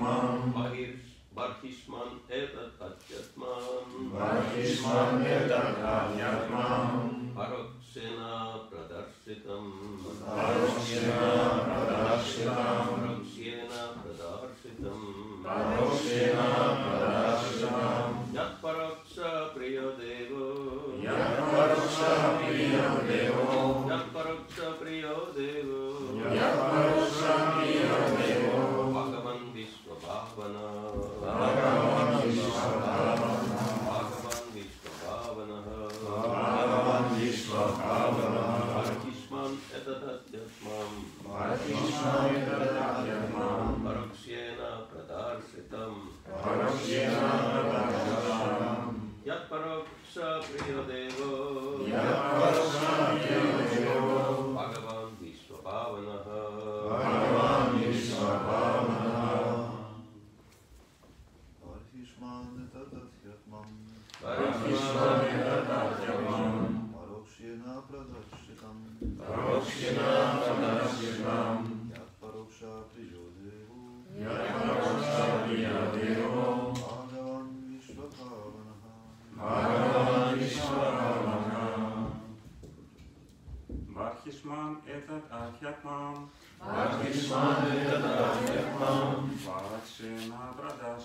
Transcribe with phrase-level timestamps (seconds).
[0.00, 0.52] Адьяшмам.
[0.54, 0.96] Бхагиш-
[1.32, 3.62] Бхактишман этот Атьятман.
[4.10, 7.32] Бхактишман этот Адьяшмам.
[7.36, 9.72] Парокшена Прадаршитам.
[10.26, 11.66] Парокшена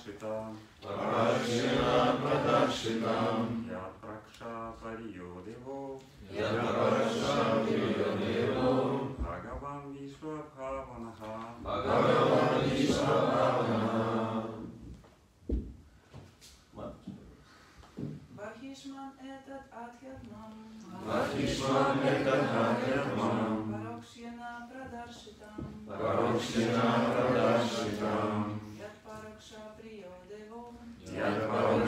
[0.06, 0.58] Прадашитам.
[0.82, 3.66] Парокшена Прадаршитам.
[3.72, 6.00] Ятпракша Париодево.
[6.32, 8.70] Ятпарокша Приядево.
[9.18, 11.34] Бхагаван Вишвабхаванаха.
[11.62, 14.44] Бхагаван Вишвабхавана.
[18.38, 20.54] Бахишман этот Адхятмам.
[21.04, 23.74] Бхактишман этот Адьяшмам.
[23.74, 25.62] Парокшена Прадаршитам.
[25.88, 28.26] Парокшена Прадаршитам.
[28.26, 28.35] Ят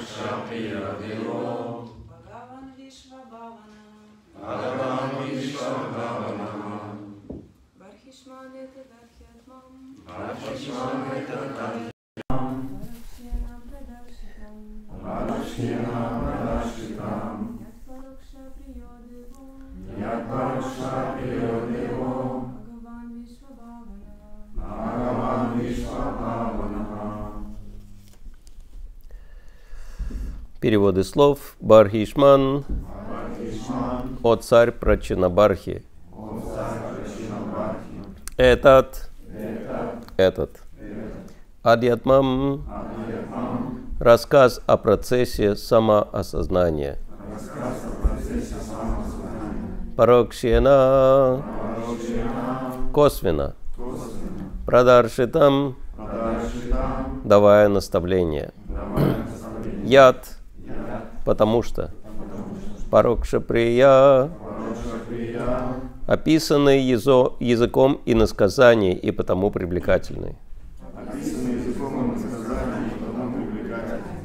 [0.07, 1.89] Ятпарокша Приядево.
[2.07, 3.59] Бхагаван Вишвабхавана.
[4.33, 6.49] Бхагаван Вишвабхавана.
[7.79, 9.97] Бархишман этот Адхятмам.
[10.05, 11.91] Бхактишман
[30.67, 31.55] Переводы слов.
[31.61, 32.65] Бархишман.
[32.67, 34.17] Бхактишман.
[34.21, 35.85] О царь Прачинабархи.
[36.11, 38.03] Прачинабхархи.
[38.35, 39.09] Этот.
[39.31, 40.59] Это Этот.
[41.63, 42.65] Адьятмам.
[44.01, 46.97] Рассказ о процессе самоосознания.
[47.31, 49.95] Рассказ о процессе самосознания.
[49.95, 51.43] Парокшена.
[52.91, 53.55] Косвенно.
[53.77, 55.75] Косвенно.
[57.23, 58.51] Давая наставление.
[58.67, 59.85] Давая наставление.
[59.85, 60.36] Яд.
[61.27, 61.91] Потому что.
[61.91, 62.89] Потому что.
[62.89, 64.29] Парокшаприя.
[64.39, 65.73] Парокша Прия.
[66.07, 70.37] Описанный языком иносказаний и потому привлекательный.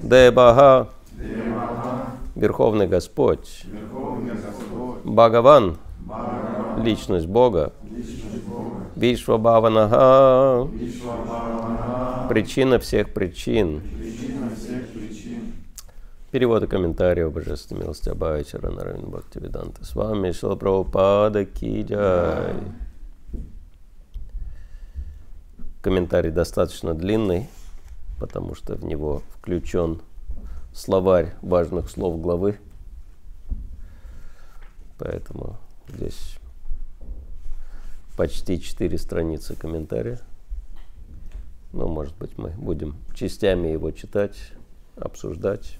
[0.01, 0.91] Дебага.
[2.37, 3.67] Верховный Господь.
[5.03, 5.79] Бхагаван.
[6.79, 7.73] Личность Бога.
[8.95, 10.69] Вишвабхаванага.
[10.73, 12.27] Вишвабхавана.
[12.29, 13.83] Причина всех причин.
[16.33, 16.63] Причина всех причин.
[16.63, 19.85] Перевод и комментарий о божественной милости Абайчара Наравин Бхактивиданта.
[19.85, 22.55] С вами Шила Прабхупада Киджай.
[25.83, 27.49] Комментарий достаточно длинный,
[28.19, 30.01] потому что в него включен
[30.73, 32.59] словарь важных слов главы.
[34.99, 35.57] Поэтому
[35.89, 36.39] здесь
[38.17, 40.21] почти четыре страницы комментария.
[41.73, 44.53] Ну, может быть, мы будем частями его читать,
[44.97, 45.79] обсуждать.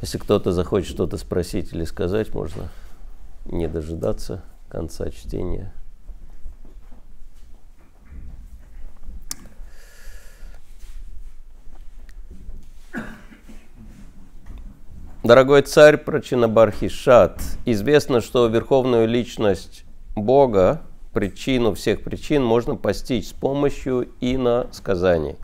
[0.00, 2.68] Если кто-то захочет что-то спросить или сказать, можно
[3.46, 5.72] не дожидаться конца чтения.
[15.24, 19.84] Дорогой царь Прачинабархишат, известно, что верховную личность
[20.14, 20.82] Бога,
[21.12, 25.34] причину всех причин, можно постичь с помощью иносказаний.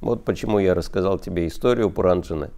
[0.00, 2.50] Вот почему я рассказал тебе историю Пуранджины.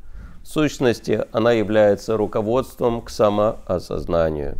[0.50, 4.58] В сущности, она является руководством к самоосознанию.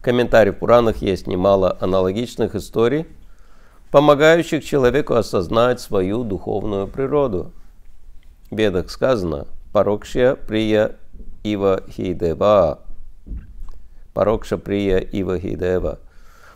[0.00, 3.06] Комментарий в Пуранах есть немало аналогичных историй,
[3.90, 7.52] помогающих человеку осознать свою духовную природу.
[8.50, 10.96] В Ведах сказано «Парокшя прия
[11.42, 12.78] ива хидева».
[14.14, 15.98] Парокша прия ива хидева.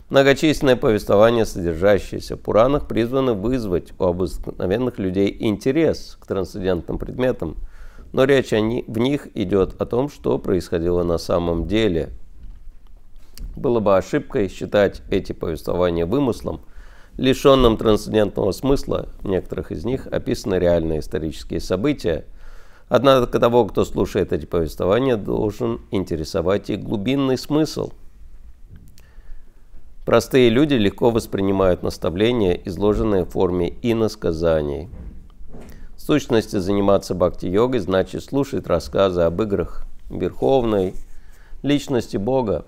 [0.09, 7.57] Многочисленные повествования, содержащиеся в Пуранах, призваны вызвать у обыкновенных людей интерес к трансцендентным предметам,
[8.11, 12.09] но речь о ни, в них идет о том, что происходило на самом деле.
[13.55, 16.61] Было бы ошибкой считать эти повествования вымыслом,
[17.15, 22.25] лишенным трансцендентного смысла, в некоторых из них описаны реальные исторические события.
[22.87, 27.91] Однако того, кто слушает эти повествования, должен интересовать их глубинный смысл–
[30.05, 34.89] Простые люди легко воспринимают наставления, изложенные в форме иносказаний.
[35.95, 40.95] В сущности, заниматься бхакти-йогой значит слушать рассказы об играх Верховной,
[41.61, 42.65] личности Бога,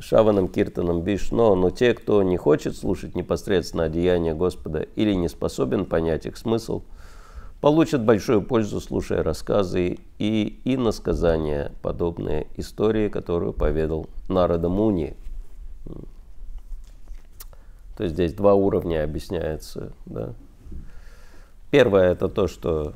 [0.00, 5.84] Шаваном Киртаном Бишно, но те, кто не хочет слушать непосредственно одеяния Господа или не способен
[5.84, 6.82] понять их смысл,
[7.60, 15.14] получат большую пользу, слушая рассказы и иносказания, подобные истории, которую поведал Нарада Муни.
[18.00, 19.92] То есть здесь два уровня объясняется.
[20.06, 20.32] Да.
[21.70, 22.94] Первое это то, что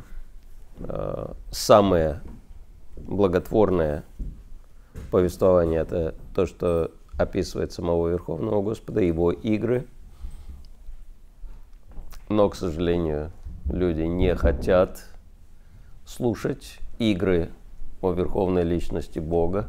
[0.79, 2.23] э, самое
[2.97, 4.05] благотворное
[5.11, 9.87] повествование это то, что описывает самого Верховного Господа, его игры.
[12.31, 13.31] Но, к сожалению,
[13.67, 15.05] люди не хотят
[16.07, 17.51] слушать игры
[18.01, 19.69] о Верховной Личности Бога,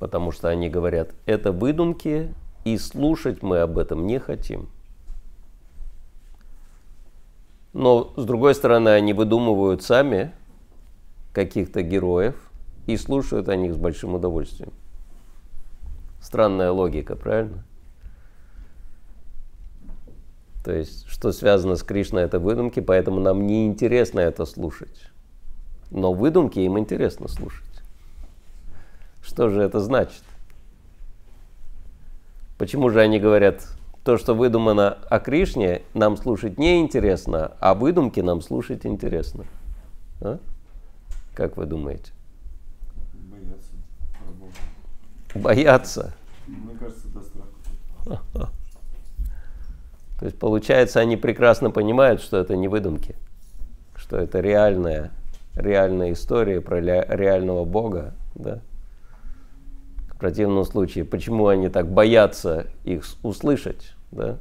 [0.00, 4.68] потому что они говорят, это выдумки, и слушать мы об этом не хотим.
[7.72, 10.32] Но, с другой стороны, они выдумывают сами
[11.32, 12.36] каких-то героев
[12.86, 14.72] и слушают о них с большим удовольствием.
[16.20, 17.64] Странная логика, правильно?
[20.64, 25.10] То есть, что связано с Кришной, это выдумки, поэтому нам не интересно это слушать.
[25.90, 27.66] Но выдумки им интересно слушать.
[29.22, 30.22] Что же это значит?
[32.64, 33.68] Почему же они говорят,
[34.04, 39.44] то, что выдумано о Кришне, нам слушать не интересно, а выдумки нам слушать интересно?
[40.22, 40.38] А?
[41.34, 42.10] Как вы думаете?
[43.28, 43.74] Боятся
[44.26, 44.54] работы.
[45.34, 46.14] Боятся.
[46.46, 48.22] Мне кажется, это страх.
[50.20, 53.14] То есть, получается, они прекрасно понимают, что это не выдумки,
[53.94, 55.10] что это реальная,
[55.54, 58.62] реальная история про реального Бога, да?
[60.14, 64.38] В противном случае, почему они так боятся их услышать, да?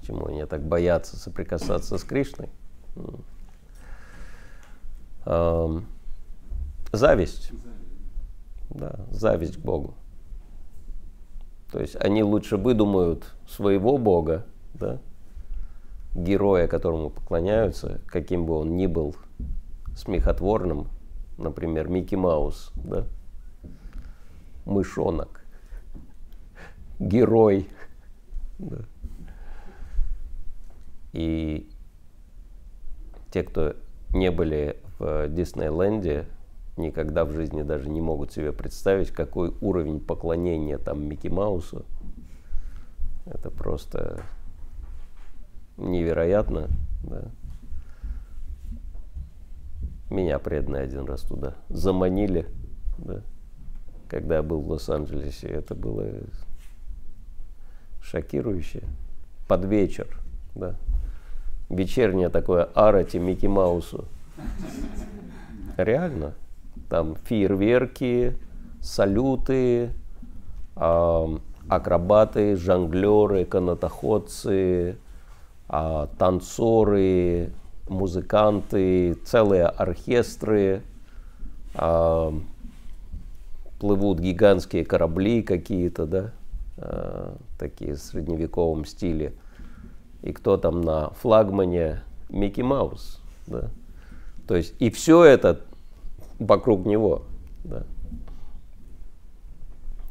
[0.00, 2.48] Почему они так боятся соприкасаться с Кришной?
[6.92, 7.52] Зависть.
[8.70, 9.94] Да, зависть к Богу.
[11.70, 14.44] То есть они лучше выдумают своего Бога,
[14.74, 14.98] да,
[16.14, 19.14] героя, которому поклоняются, каким бы он ни был
[19.96, 20.88] смехотворным,
[21.36, 23.06] например, Микки Маус, да,
[24.64, 25.44] мышонок,
[26.98, 27.68] герой.
[28.58, 28.78] Да.
[31.12, 31.68] И
[33.30, 33.74] те, кто
[34.10, 36.26] не были в Диснейленде,
[36.76, 41.84] никогда в жизни даже не могут себе представить, какой уровень поклонения там Микки Маусу.
[43.26, 44.22] Это просто
[45.76, 46.68] невероятно.
[47.02, 47.30] Да.
[50.10, 52.46] Меня преданные один раз туда заманили.
[52.98, 53.22] Да
[54.10, 55.46] когда был в Лос-Анджелесе.
[55.46, 56.04] Это было
[58.02, 58.82] шокирующе.
[59.46, 60.08] Под вечер,
[60.54, 60.74] да.
[61.68, 64.06] Вечернее такое арати Микки Маусу.
[65.76, 66.34] Реально.
[66.88, 68.36] Там фейерверки,
[68.80, 69.90] салюты,
[70.74, 74.96] акробаты, жонглеры, канатоходцы,
[75.68, 77.52] э, танцоры,
[77.88, 80.82] музыканты, целые оркестры,
[83.80, 86.32] плывут гигантские корабли какие-то, да,
[86.76, 89.32] э, такие в средневековом стиле.
[90.22, 92.02] И кто там на флагмане?
[92.28, 93.70] Микки Маус, да.
[94.46, 95.60] То есть и все это
[96.38, 97.22] вокруг него,
[97.64, 97.84] да.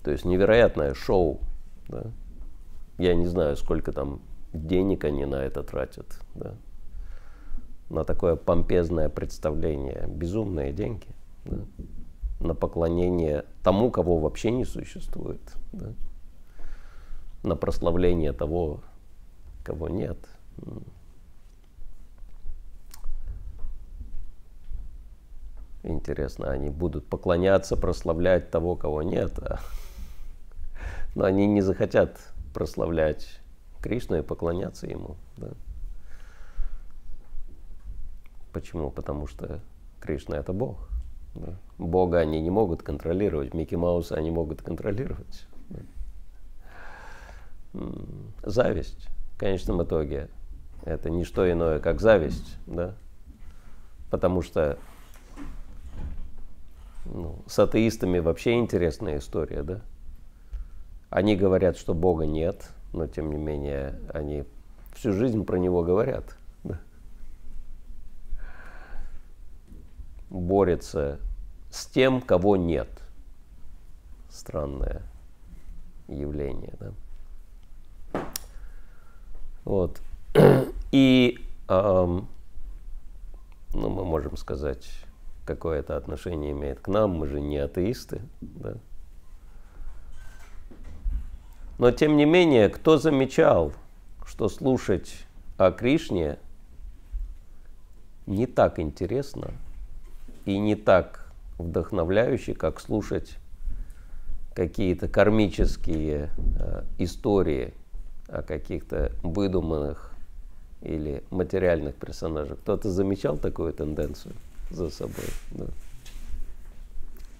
[0.04, 1.40] То есть невероятное шоу,
[1.88, 2.08] да.
[2.98, 4.20] Я не знаю, сколько там
[4.52, 6.56] денег они на это тратят, да.
[7.90, 11.08] на такое помпезное представление безумные деньги,
[11.46, 11.58] да?
[12.40, 15.42] На поклонение тому, кого вообще не существует,
[15.74, 15.94] да?
[17.44, 18.82] на прославление того,
[19.64, 20.18] кого нет.
[25.84, 29.60] Интересно, они будут поклоняться, прославлять того, кого нет, а...
[31.16, 32.20] но они не захотят
[32.54, 33.40] прославлять
[33.82, 35.16] Кришну и поклоняться ему.
[35.38, 35.52] Да?
[38.52, 38.92] Почему?
[38.92, 39.62] Потому что
[40.02, 40.89] Кришна это Бог.
[41.78, 45.48] Бога они не могут контролировать, Микки Мауса они могут контролировать.
[48.44, 50.30] Зависть в конечном итоге
[50.84, 52.96] это не что иное, как зависть, да?
[54.10, 54.78] Потому что
[57.06, 59.82] ну, с атеистами вообще интересная история, да?
[61.10, 64.46] Они говорят, что Бога нет, но тем не менее они
[64.94, 66.36] всю жизнь про него говорят.
[66.64, 66.80] Да?
[70.30, 71.20] Борется
[71.72, 72.90] с тем, кого нет.
[74.30, 75.04] Странное
[76.08, 78.26] явление, да?
[79.66, 80.02] Вот.
[80.92, 82.28] И эм,
[83.74, 84.90] ну, мы можем сказать,
[85.46, 88.76] какое это отношение имеет к нам, мы же не атеисты, да?
[91.78, 93.72] Но тем не менее, кто замечал,
[94.26, 95.26] что слушать
[95.58, 96.40] о Кришне
[98.26, 99.54] не так интересно
[100.50, 103.38] и не так вдохновляюще, как слушать
[104.56, 107.74] какие-то кармические э, истории
[108.28, 110.12] о каких-то выдуманных
[110.82, 112.58] или материальных персонажах.
[112.62, 114.34] Кто-то замечал такую тенденцию
[114.72, 115.26] за собой?
[115.52, 115.66] Да.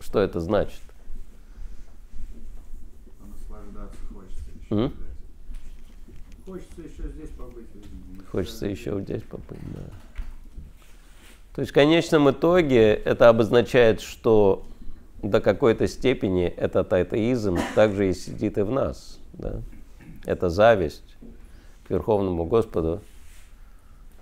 [0.02, 0.82] Что это значит?
[3.26, 4.76] Наслаждаться хочется еще.
[4.76, 4.94] М?
[4.96, 6.46] блядь.
[6.46, 7.66] Хочется еще здесь побыть.
[8.32, 10.19] Хочется еще здесь побыть, да.
[11.54, 14.66] То есть в конечном итоге это обозначает, что
[15.22, 19.20] до какой-то степени этот атеизм также и сидит и в нас.
[19.34, 19.62] Да?
[20.26, 21.18] Эта зависть
[21.88, 23.02] к Верховному Господу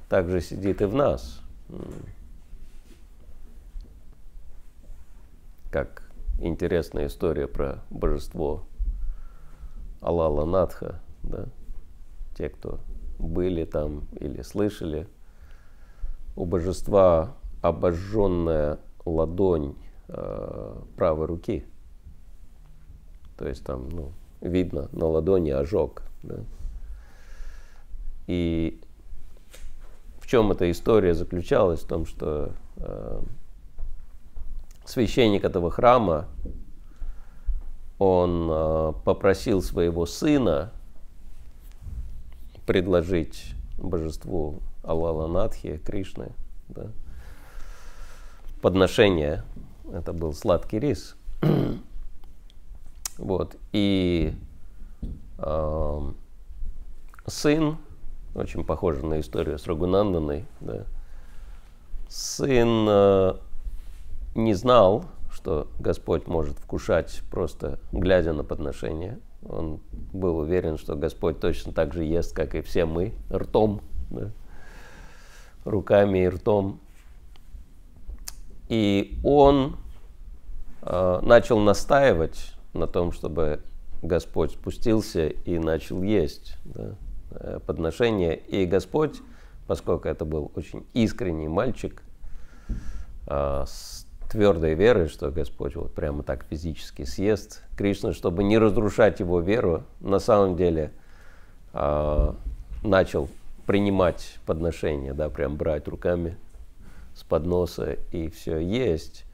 [0.09, 1.41] также сидит и в нас.
[5.69, 6.03] Как
[6.39, 8.63] интересная история про божество
[10.01, 11.45] Алала Надха, да?
[12.37, 12.79] те, кто
[13.19, 15.07] были там или слышали,
[16.37, 19.75] у божества обожженная ладонь
[20.07, 21.65] э, правой руки.
[23.37, 26.03] То есть там, ну, видно на ладони ожог.
[26.21, 26.35] Да?
[28.27, 28.79] И
[30.19, 31.81] в чем эта история заключалась?
[31.81, 33.21] В том, что э,
[34.85, 36.27] священник этого храма,
[37.97, 40.71] он э, попросил своего сына
[42.67, 46.31] предложить божеству Алала Надхи, Кришны,
[46.69, 46.87] да,
[48.61, 49.43] подношение.
[49.91, 51.15] Это был сладкий рис.
[53.17, 53.57] вот.
[53.73, 54.33] И
[55.37, 56.11] э,
[57.25, 57.77] сын,
[58.33, 60.85] очень похоже на историю с Рагунанданой, да,
[62.07, 63.33] сын э,
[64.35, 69.19] не знал, что Господь может вкушать просто глядя на подношение.
[69.47, 69.81] Он
[70.13, 74.31] был уверен, что Господь точно так же ест, как и все мы, ртом, да,
[75.67, 76.79] руками и ртом.
[78.69, 79.77] И он
[80.81, 83.61] э, начал настаивать на том, чтобы
[84.01, 86.95] Господь спустился и начал есть да,
[87.31, 88.35] э, подношение.
[88.35, 89.21] И Господь,
[89.67, 92.01] поскольку это был очень искренний мальчик,
[93.27, 99.19] э, с твердой верой, что Господь вот прямо так физически съест Кришну, чтобы не разрушать
[99.19, 100.91] его веру, на самом деле
[101.73, 102.33] э,
[102.83, 103.29] начал
[103.67, 106.37] принимать подношение, да, прям брать руками
[107.13, 109.25] с подноса и все есть.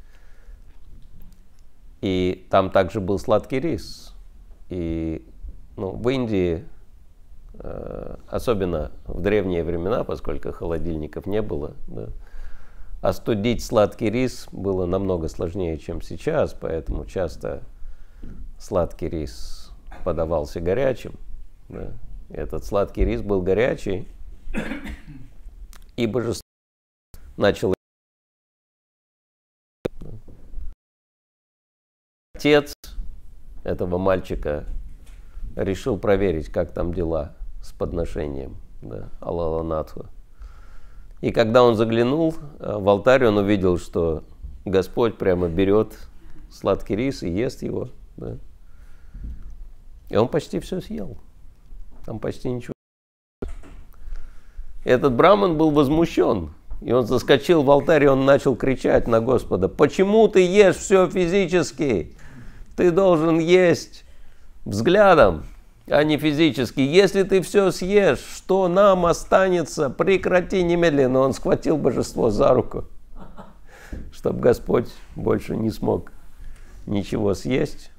[2.01, 4.13] И там также был сладкий рис.
[4.69, 5.25] И
[5.77, 6.65] ну, в Индии,
[7.53, 12.09] э, особенно в древние времена, поскольку холодильников не было, да,
[13.01, 17.61] остудить сладкий рис было намного сложнее, чем сейчас, поэтому часто
[18.57, 19.71] сладкий рис
[20.03, 21.13] подавался горячим.
[21.69, 21.91] Да.
[22.29, 24.07] Этот сладкий рис был горячий,
[25.95, 26.43] и божество
[27.37, 27.73] начало
[32.43, 32.73] отец
[33.63, 34.65] этого мальчика
[35.55, 40.07] решил проверить, как там дела с подношением да, Алаланатху.
[41.21, 44.23] И когда он заглянул э, в алтарь, он увидел, что
[44.65, 45.93] Господь прямо берет
[46.51, 47.87] сладкий рис и ест его.
[48.17, 48.37] Да.
[50.09, 51.17] И он почти все съел.
[52.05, 52.72] Там почти ничего.
[54.83, 56.49] Этот браман был возмущен.
[56.81, 61.07] И он заскочил в алтарь, и он начал кричать на Господа, почему ты ешь все
[61.09, 62.13] физически?
[62.75, 64.03] Ты должен есть
[64.65, 65.45] взглядом,
[65.87, 66.81] а не физически.
[66.81, 69.89] Если ты все съешь, что нам останется?
[69.89, 71.19] Прекрати немедленно.
[71.19, 72.85] Он схватил божество за руку,
[74.11, 76.11] чтобы Господь больше не смог
[76.85, 77.91] ничего съесть.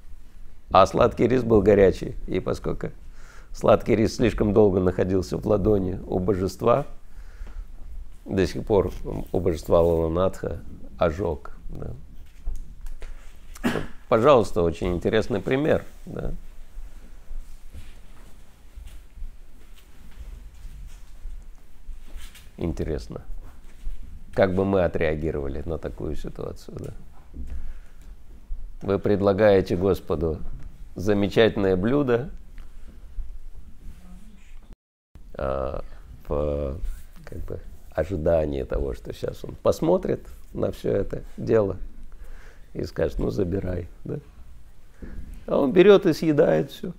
[0.71, 2.15] А сладкий рис был горячий.
[2.27, 2.89] И поскольку
[3.55, 6.85] сладкий рис слишком долго находился в ладони у божества,
[8.25, 8.91] до сих пор
[9.31, 10.59] у божества Лаланатха
[10.97, 11.51] ожог.
[11.69, 11.91] Да.
[14.09, 15.83] Пожалуйста, очень интересный пример.
[16.05, 16.31] Да.
[22.57, 23.21] Интересно,
[24.33, 26.77] как бы мы отреагировали на такую ситуацию.
[26.79, 26.93] Да?
[28.81, 30.39] Вы предлагаете Господу
[30.95, 32.29] замечательное блюдо
[35.37, 35.83] а,
[36.27, 36.77] в
[37.23, 37.59] как бы,
[37.91, 40.21] ожидании того, что сейчас он посмотрит
[40.53, 41.77] на все это дело
[42.73, 43.87] и скажет, ну забирай.
[44.03, 44.19] Да?
[45.47, 46.93] А он берет и съедает все.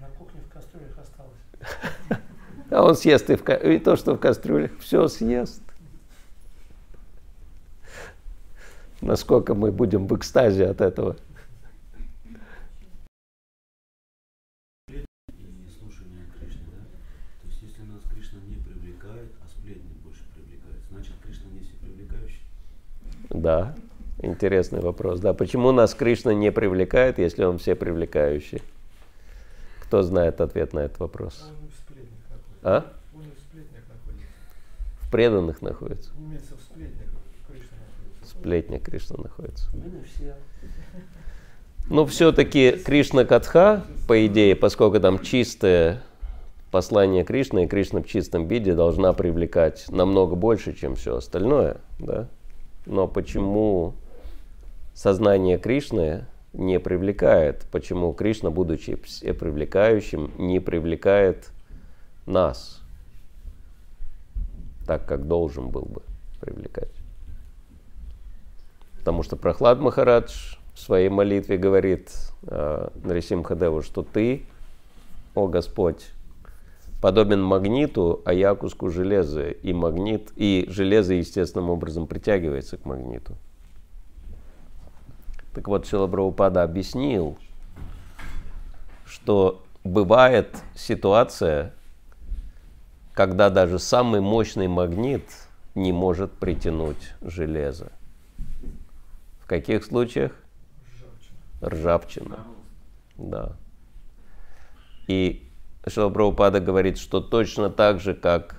[0.00, 2.20] На кухне в кастрюлях осталось.
[2.70, 5.62] А он съест и, в, и то, что в кастрюлях, все съест.
[9.00, 11.16] Насколько мы будем в экстазе от этого.
[14.88, 16.84] и слушание Кришны, да?
[17.42, 22.42] То есть если нас Кришна не привлекает, а сплетни больше привлекает, значит Кришна не всепривлекающий.
[23.38, 23.76] Да,
[24.20, 25.20] интересный вопрос.
[25.20, 28.62] Да, почему нас Кришна не привлекает, если он все привлекающий?
[29.82, 31.48] Кто знает ответ на этот вопрос?
[31.48, 32.62] Он и в сплетнях находится.
[32.62, 32.92] А?
[33.12, 34.26] В сплетнях находится.
[35.00, 36.10] В преданных находится.
[36.18, 37.08] Имеется в сплетнях
[37.46, 38.38] Кришна находится.
[38.38, 39.68] Сплетня Кришна находится.
[40.14, 40.34] Все.
[41.88, 46.02] Ну, все-таки Кришна Катха, по идее, поскольку там чистое
[46.72, 52.28] послание Кришны, и Кришна в чистом виде должна привлекать намного больше, чем все остальное, да?
[52.88, 53.92] Но почему
[54.94, 57.66] сознание Кришны не привлекает?
[57.70, 61.50] Почему Кришна, будучи привлекающим, не привлекает
[62.24, 62.80] нас
[64.86, 66.00] так, как должен был бы
[66.40, 66.88] привлекать?
[69.00, 72.10] Потому что Прохлад Махарадж в своей молитве говорит
[72.44, 74.46] э, Нарисимхадеву, что ты,
[75.34, 76.06] о Господь,
[77.00, 79.50] подобен магниту, а я куску железа.
[79.50, 83.36] И магнит, и железо естественным образом притягивается к магниту.
[85.54, 87.36] Так вот, Шила Прабхупада объяснил,
[89.06, 91.74] что бывает ситуация,
[93.12, 95.24] когда даже самый мощный магнит
[95.74, 97.90] не может притянуть железо.
[99.40, 100.32] В каких случаях?
[101.62, 102.44] Ржавчина.
[103.16, 103.56] Да.
[105.08, 105.47] И
[105.88, 108.56] Шила Прабхупада говорит, что точно так же, как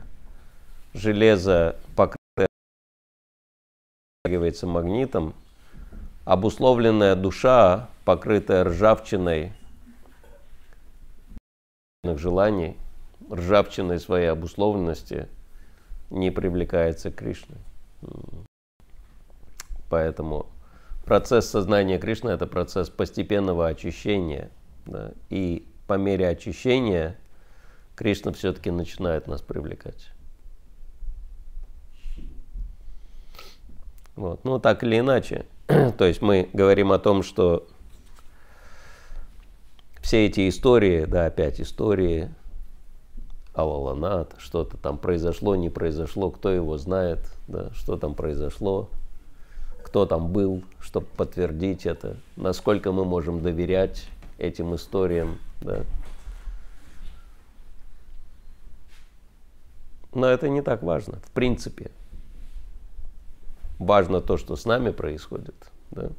[0.94, 2.48] железо покрытое
[4.64, 5.34] магнитом,
[6.26, 9.54] обусловленная душа, покрытая ржавчиной
[12.04, 12.78] желаний,
[13.32, 15.28] ржавчиной своей обусловленности,
[16.10, 17.56] не привлекается к Кришне.
[19.90, 20.48] Поэтому
[21.06, 24.50] процесс сознания Кришны– это процесс постепенного очищения.
[24.86, 25.12] да.
[25.30, 27.18] И по мере очищения
[27.96, 30.12] Кришна все-таки начинает нас привлекать.
[34.16, 34.44] Вот.
[34.44, 35.48] Ну, так или иначе.
[35.98, 37.68] То есть мы говорим о том, что
[40.00, 42.30] все эти истории, да, опять истории,
[43.56, 48.92] Алаланат, что-то там произошло, не произошло, кто его знает, да, что там произошло,
[49.84, 54.08] кто там был, чтобы подтвердить это, насколько мы можем доверять
[54.40, 55.84] этим историям, да.
[60.14, 61.92] Но это не так важно, в принципе.
[63.78, 65.56] Важно то, что с нами происходит,
[65.92, 66.10] да.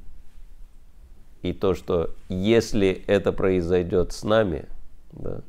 [1.42, 4.66] И то, что если это произойдет с нами,
[5.12, 5.40] да,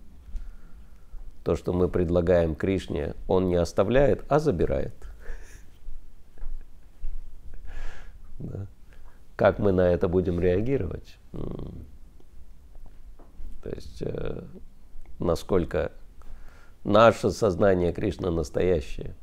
[1.44, 4.94] то, что мы предлагаем Кришне, он не оставляет, а забирает.
[8.40, 8.66] Да.
[9.36, 11.20] Как мы на это будем реагировать?
[13.64, 14.44] То есть, э,
[15.20, 15.92] насколько
[16.84, 19.16] наше сознание Кришны настоящее.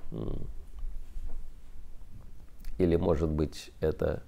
[2.78, 4.22] Или, может быть, это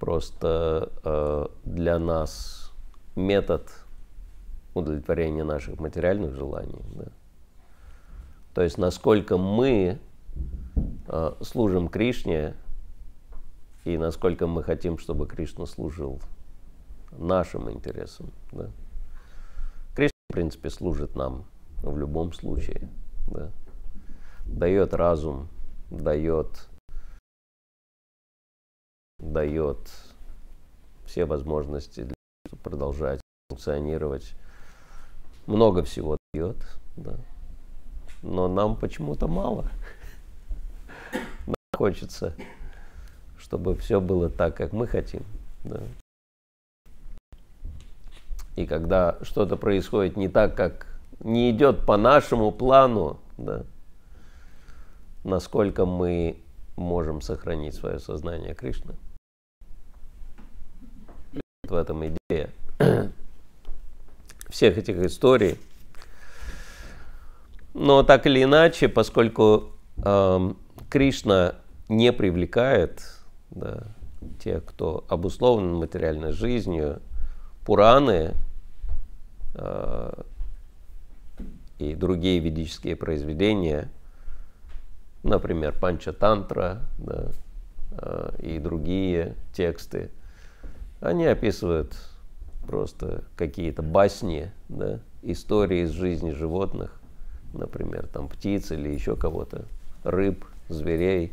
[0.00, 2.72] просто э, для нас
[3.14, 3.70] метод
[4.74, 6.82] удовлетворения наших материальных желаний.
[6.94, 7.04] Да?
[8.54, 9.98] То есть насколько мы
[11.06, 12.54] э, служим Кришне
[13.84, 16.20] и насколько мы хотим, чтобы Кришна служил
[17.12, 18.30] нашим интересам.
[18.52, 18.70] Да?
[20.34, 21.44] Принципе, служит нам
[21.82, 22.88] в любом случае.
[23.28, 23.50] Да?
[24.46, 25.48] дает разум,
[25.90, 26.68] дает,
[29.18, 29.90] дает
[31.06, 34.34] все возможности для того, продолжать функционировать.
[35.46, 36.56] Много всего дает,
[36.96, 37.16] да.
[38.22, 39.70] но нам почему-то мало.
[41.46, 42.34] Нам хочется,
[43.38, 45.24] чтобы все было так, как мы хотим.
[45.64, 45.80] Да.
[48.56, 50.86] И когда что-то происходит не так, как
[51.20, 53.62] не идет по нашему плану, да,
[55.24, 56.36] насколько мы
[56.76, 58.94] можем сохранить свое сознание Кришны.
[61.66, 62.50] В этом идея
[64.48, 65.58] всех этих историй.
[67.72, 70.52] Но так или иначе, поскольку э,
[70.90, 71.56] Кришна
[71.88, 73.02] не привлекает
[73.50, 73.82] да,
[74.42, 77.00] тех, кто обусловлен материальной жизнью,
[77.64, 78.34] Пураны
[81.78, 83.88] и другие ведические произведения,
[85.22, 87.30] например, Панчатантра да,
[87.92, 90.10] э, и другие тексты,
[91.00, 91.94] они описывают
[92.66, 97.00] просто какие-то басни, да, истории из жизни животных,
[97.52, 99.64] например, там птиц или еще кого-то,
[100.02, 101.32] рыб, зверей,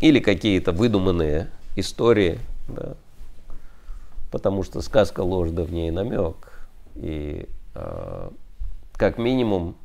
[0.00, 2.94] или какие-то выдуманные истории, да,
[4.34, 6.66] потому что сказка ложь, да в ней намек.
[6.96, 8.30] И э,
[8.94, 9.76] как минимум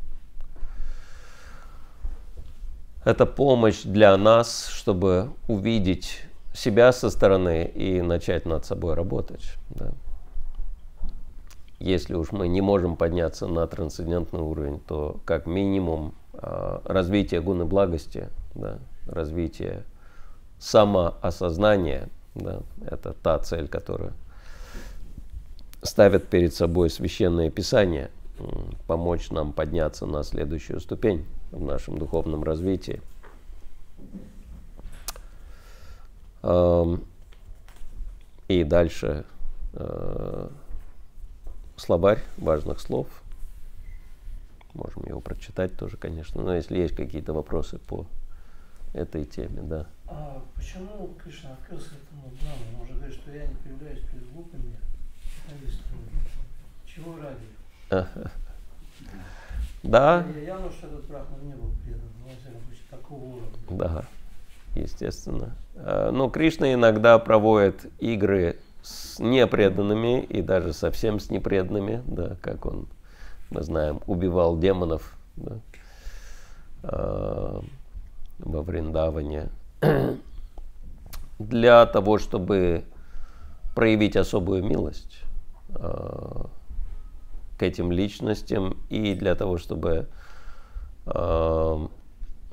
[3.05, 9.53] это помощь для нас, чтобы увидеть себя со стороны и начать над собой работать.
[9.69, 9.91] Да.
[11.77, 17.65] Если уж мы не можем подняться на трансцендентный уровень, то как минимум э, развитие гуны
[17.65, 19.83] благости, да, развитие
[20.57, 24.13] самоосознания, да, это та цель, которая
[25.81, 28.09] ставят перед собой священное писание,
[28.87, 33.01] помочь нам подняться на следующую ступень в нашем духовном развитии.
[38.47, 39.25] И дальше
[39.73, 40.49] э,
[41.75, 43.07] словарь важных слов.
[44.73, 46.41] Можем его прочитать тоже, конечно.
[46.41, 48.05] Но если есть какие-то вопросы по
[48.93, 49.85] этой теме, да.
[50.07, 52.77] А почему Кришна открылся этому Браму?
[52.77, 54.77] Он уже говорит, что я не появляюсь перед глупыми,
[56.85, 58.09] чего ради?
[59.81, 60.25] Да.
[60.45, 63.49] Явно, что этот брахман не был предан, но, во такого уровня.
[63.69, 64.05] Да,
[64.75, 65.55] естественно.
[65.77, 72.65] А, Но Кришна иногда проводит игры с непреданными и даже совсем с непреданными, да, как
[72.65, 72.87] он,
[73.49, 75.59] мы знаем, убивал демонов да,
[76.83, 77.63] а,
[78.39, 79.49] во Вриндаване
[81.39, 82.83] для того, чтобы
[83.75, 85.28] проявить особую милость э,
[87.59, 90.07] к этим личностям и для того, чтобы
[91.05, 91.87] э,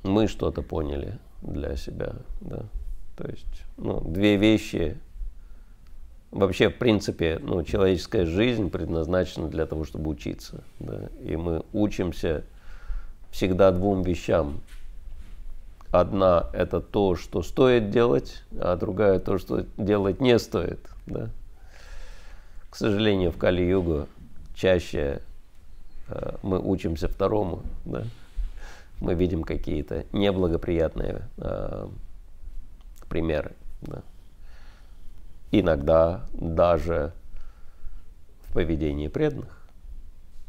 [0.02, 2.14] мы что-то поняли для себя.
[2.40, 2.64] Да?
[3.16, 4.98] То есть ну, две вещи.
[6.32, 10.64] Вообще, в принципе, ну, человеческая жизнь предназначена для того, чтобы учиться.
[10.80, 11.08] Да?
[11.22, 12.44] И мы учимся
[13.30, 14.60] всегда двум вещам.
[15.92, 20.80] Одна– это то, что стоит делать, а другая– то, что делать не стоит.
[21.06, 21.30] Да?
[22.76, 24.06] К сожалению, в Кали-Югу
[24.54, 25.22] чаще
[26.08, 28.04] э, мы учимся второму, да?
[29.00, 31.88] мы видим какие-то неблагоприятные э,
[33.08, 33.52] примеры.
[33.80, 34.02] Да?
[35.52, 37.14] Иногда даже
[38.42, 39.66] в поведении преданных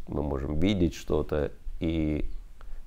[0.09, 2.29] мы можем видеть что-то и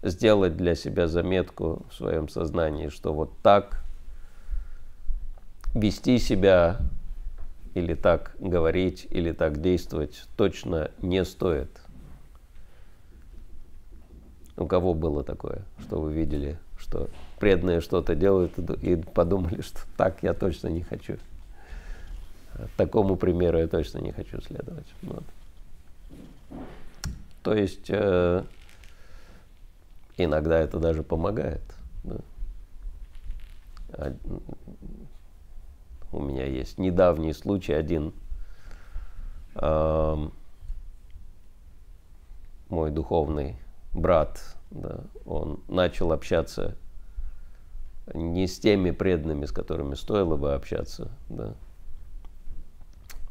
[0.03, 3.83] сделать для себя заметку в своем сознании, что вот так
[5.75, 6.79] вести себя
[7.75, 11.71] или так говорить, или так действовать точно не стоит.
[14.57, 20.23] У кого было такое, что вы видели, что преданные что-то делают и подумали, что так
[20.23, 21.17] я точно не хочу.
[22.77, 24.87] Такому примеру я точно не хочу следовать.
[25.03, 25.25] Вот.
[27.43, 28.45] То есть э,
[30.19, 31.63] иногда это даже помогает.
[32.05, 32.17] Да.
[36.13, 38.13] У меня есть недавний случай, один
[39.55, 40.29] э,
[42.69, 43.57] мой духовный
[43.93, 46.77] брат, да, он начал общаться
[48.15, 51.55] не с теми преданными, с которыми стоило бы общаться, да,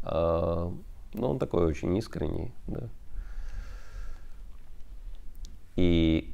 [0.04, 0.74] а,
[1.14, 2.90] но он такой очень искренний, да.
[5.76, 6.34] И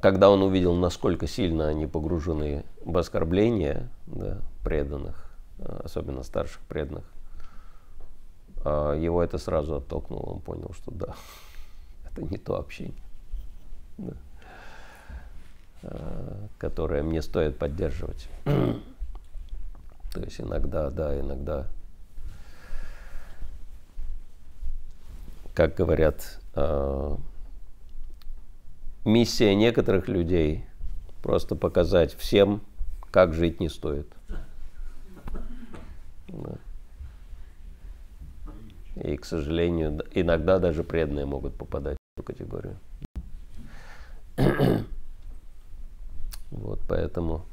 [0.00, 5.25] когда он увидел, насколько сильно они погружены в оскорбления да, преданных,
[5.58, 7.04] особенно старших преданных,
[8.64, 10.34] а его это сразу оттолкнуло.
[10.34, 11.14] Он понял, что да,
[12.10, 13.02] это не то общение.
[13.98, 14.12] Да.
[15.82, 18.28] э, которое мне стоит поддерживать.
[18.44, 21.66] То есть иногда, да, иногда,
[25.54, 27.16] как говорят, э,
[29.04, 30.66] миссия некоторых людей
[31.22, 32.62] просто показать всем,
[33.10, 34.15] как жить не стоит.
[36.36, 36.58] Да.
[39.02, 42.76] И, к сожалению, иногда даже преданные могут попадать в эту категорию.
[46.52, 47.44] Вот поэтому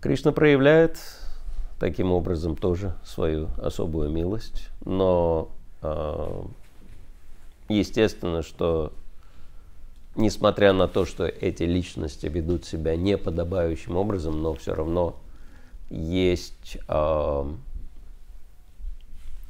[0.00, 0.98] Кришна проявляет
[1.80, 6.46] таким образом тоже свою особую милость, но а,
[7.68, 8.92] естественно, что
[10.14, 15.16] несмотря на то, что эти личности ведут себя неподобающим образом, но все равно
[15.90, 17.50] есть а,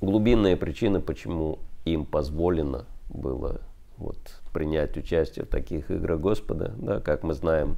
[0.01, 3.61] глубинные причины, почему им позволено было
[3.97, 4.19] вот,
[4.53, 6.73] принять участие в таких играх Господа.
[6.77, 7.77] Да, как мы знаем,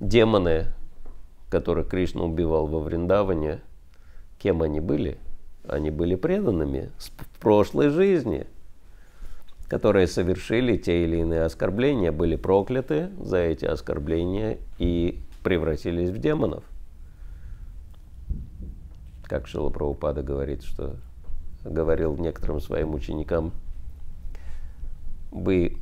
[0.00, 0.66] демоны,
[1.50, 3.60] которых Кришна убивал во Вриндаване,
[4.38, 5.18] кем они были?
[5.66, 8.46] Они были преданными в прошлой жизни,
[9.68, 16.64] которые совершили те или иные оскорбления, были прокляты за эти оскорбления и превратились в демонов.
[19.24, 20.96] Как Шила Прабхупада говорит, что
[21.64, 23.52] говорил некоторым своим ученикам,
[25.30, 25.78] вы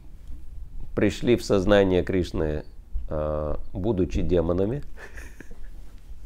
[0.94, 2.64] пришли в сознание Кришны,
[3.08, 4.82] а, будучи демонами.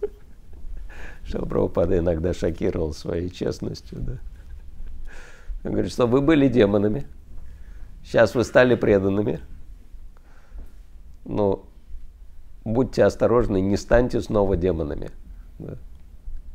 [1.25, 3.99] Шила Прабхупада иногда шокировал своей честностью.
[4.01, 4.19] Да.
[5.65, 7.07] Он говорит, что вы были демонами,
[8.05, 9.41] сейчас вы стали преданными.
[11.25, 11.67] Но
[12.65, 15.11] будьте осторожны, не станьте снова демонами.
[15.59, 15.79] Да.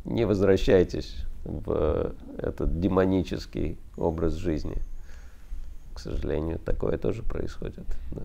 [0.05, 4.77] Не возвращайтесь в этот демонический образ жизни.
[5.93, 7.85] К сожалению, такое тоже происходит.
[8.11, 8.21] да.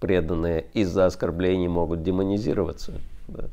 [0.00, 3.00] Преданные из-за оскорблений могут демонизироваться.
[3.28, 3.48] да.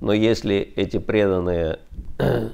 [0.00, 1.78] Но если эти преданные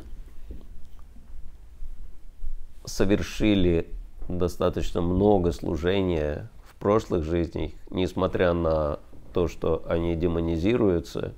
[2.84, 3.88] совершили
[4.28, 9.00] достаточно много служения в прошлых жизнях, несмотря на
[9.34, 11.34] то, что они демонизируются,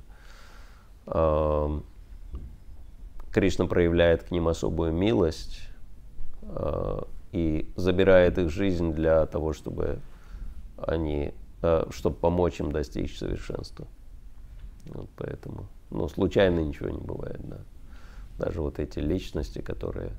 [3.34, 5.68] Кришна проявляет к ним особую милость
[6.42, 9.98] а, и забирает их жизнь для того, чтобы
[10.78, 13.88] они, а, чтобы помочь им достичь совершенства.
[14.86, 17.58] Вот поэтому, ну, случайно ничего не бывает, да.
[18.38, 20.12] Даже вот эти личности, которые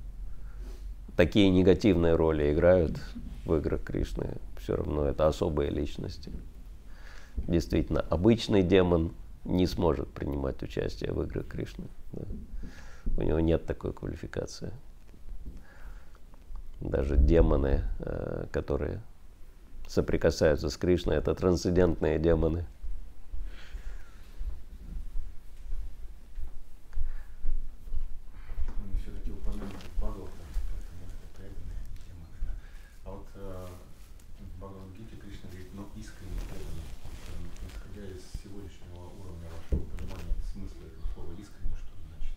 [1.16, 3.00] такие негативные роли играют
[3.46, 6.32] в играх Кришны, все равно это особые личности.
[7.38, 9.14] Действительно, обычный демон
[9.46, 11.86] не сможет принимать участие в играх Кришны.
[12.12, 12.24] да.
[13.18, 14.74] У него нет такой квалификации.
[16.82, 19.02] Даже демоны, э, которые
[19.88, 22.66] соприкасаются с Кришной, это трансцендентные демоны.
[28.80, 30.28] Мы все-таки упомянули Бхагаватам,
[30.72, 32.36] поэтому это преданные демоны.
[32.44, 32.52] да.
[33.06, 33.68] А вот э,
[34.40, 36.90] в Бхагавадгите Кришна говорит, но искренне преданный.
[37.06, 42.36] Вот, э, исходя из сегодняшнего уровня вашего понимания смысла этого слова искренне, что значит?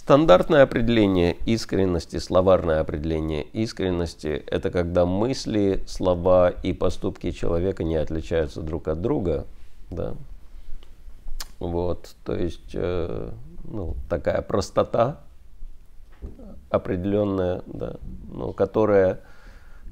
[0.00, 8.62] Стандартное определение искренности, словарное определение искренности– это когда мысли, слова и поступки человека не отличаются
[8.62, 9.44] друг от друга.
[9.90, 10.14] Да?
[11.58, 13.30] Вот, то есть э,
[13.64, 15.20] ну, такая простота
[16.70, 17.96] определенная, да,
[18.32, 19.20] ну, которая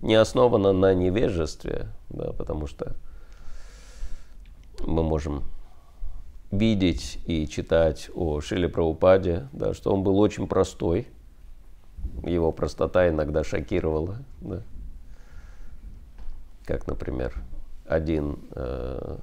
[0.01, 2.97] не основана на невежестве, да, потому что
[4.81, 5.44] мы можем
[6.50, 11.08] видеть и читать о Шиле Прабхупаде, да, что он был очень простой.
[12.24, 14.18] Его простота иногда шокировала.
[14.40, 14.62] Да.
[16.64, 17.34] Как, например,
[17.87, 19.18] один, э,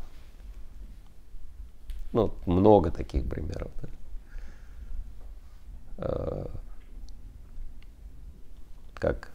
[2.14, 3.72] ну, много таких примеров.
[3.82, 3.90] Да.
[5.98, 6.46] Э,
[8.96, 9.32] как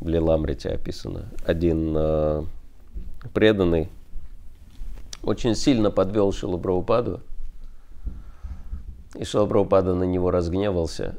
[0.00, 2.44] в Лиламрите описано, один э,
[3.32, 3.90] преданный
[5.24, 7.20] очень сильно подвел Шилу Прабхупаду,
[9.14, 11.16] и Шила Прабхупада на него разгневался.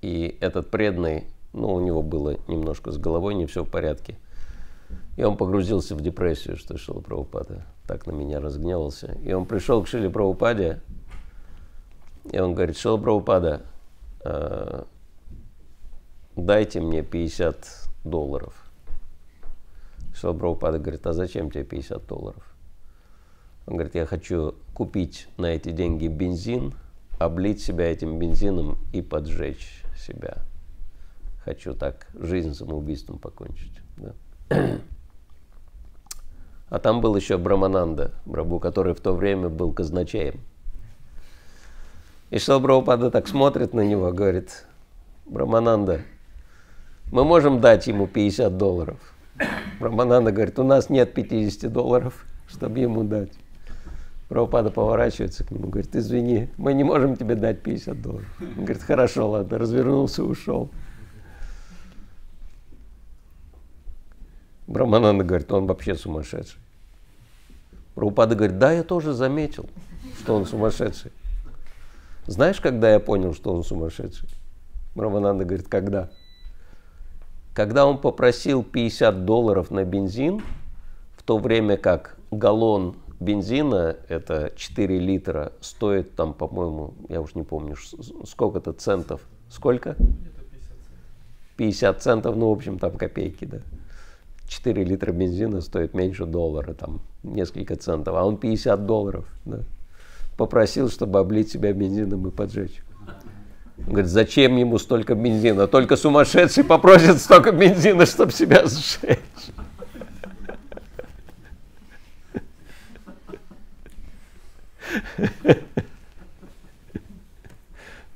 [0.00, 4.16] И этот преданный, ну, у него было немножко с головой не все в порядке.
[5.16, 7.02] И он погрузился в депрессию, что Шила
[7.86, 9.18] так на меня разгневался.
[9.22, 10.10] И он пришел к Шиле
[12.30, 12.98] и он говорит, Шила
[14.24, 14.84] э,
[16.36, 17.66] дайте мне 50
[18.04, 18.61] долларов.
[20.22, 22.44] Шила Прабхупада говорит, а зачем тебе 50 долларов?
[23.66, 26.74] Он говорит, я хочу купить на эти деньги бензин,
[27.18, 30.36] облить себя этим бензином и поджечь себя.
[31.44, 33.72] хочу так жизнь самоубийством покончить.
[33.96, 34.78] Да.
[36.68, 40.38] А там был еще Брамананда, Брабу, который в то время был казначеем.
[42.30, 44.66] И Шила Прабхупада так смотрит на него, говорит,
[45.26, 46.02] Брамананда,
[47.10, 49.11] мы можем дать ему 50 долларов.
[49.80, 53.32] Брамананда говорит, у нас нет 50 долларов, чтобы ему дать.
[54.28, 58.26] Прабхупада поворачивается к нему, говорит, извини, мы не можем тебе дать 50 долларов.
[58.40, 60.70] Он говорит, хорошо, ладно, развернулся ушел.
[64.66, 66.58] Брамананда говорит, он вообще сумасшедший.
[67.94, 69.68] Прабхупада говорит, да, я тоже заметил,
[70.20, 71.12] что он сумасшедший.
[72.26, 74.28] Знаешь, когда я понял, что он сумасшедший?
[74.94, 76.08] Брамананда говорит, когда?
[77.54, 80.42] Когда он попросил 50 долларов на бензин,
[81.16, 87.42] в то время как галлон бензина, это 4 литра, стоит там, по-моему, я уж не
[87.42, 87.76] помню,
[88.24, 89.20] сколько-то центов.
[89.50, 89.96] Сколько?
[91.58, 93.58] 50 центов, ну, в общем, там копейки, да.
[94.48, 99.60] 4 литра бензина стоит меньше доллара, там несколько центов, а он 50 долларов, да.
[100.38, 102.82] Попросил, чтобы облить себя бензином и поджечь.
[103.86, 105.66] Говорит, зачем ему столько бензина?
[105.66, 109.18] Только сумасшедший попросит столько бензина, чтобы себя сжечь.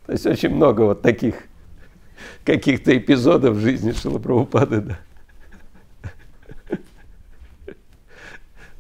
[0.06, 1.34] То есть очень много вот таких
[2.44, 4.98] каких-то эпизодов в жизни Шилапрабхупады, да.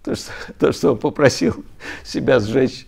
[0.04, 1.64] То что, то, что он попросил
[2.04, 2.86] себя сжечь,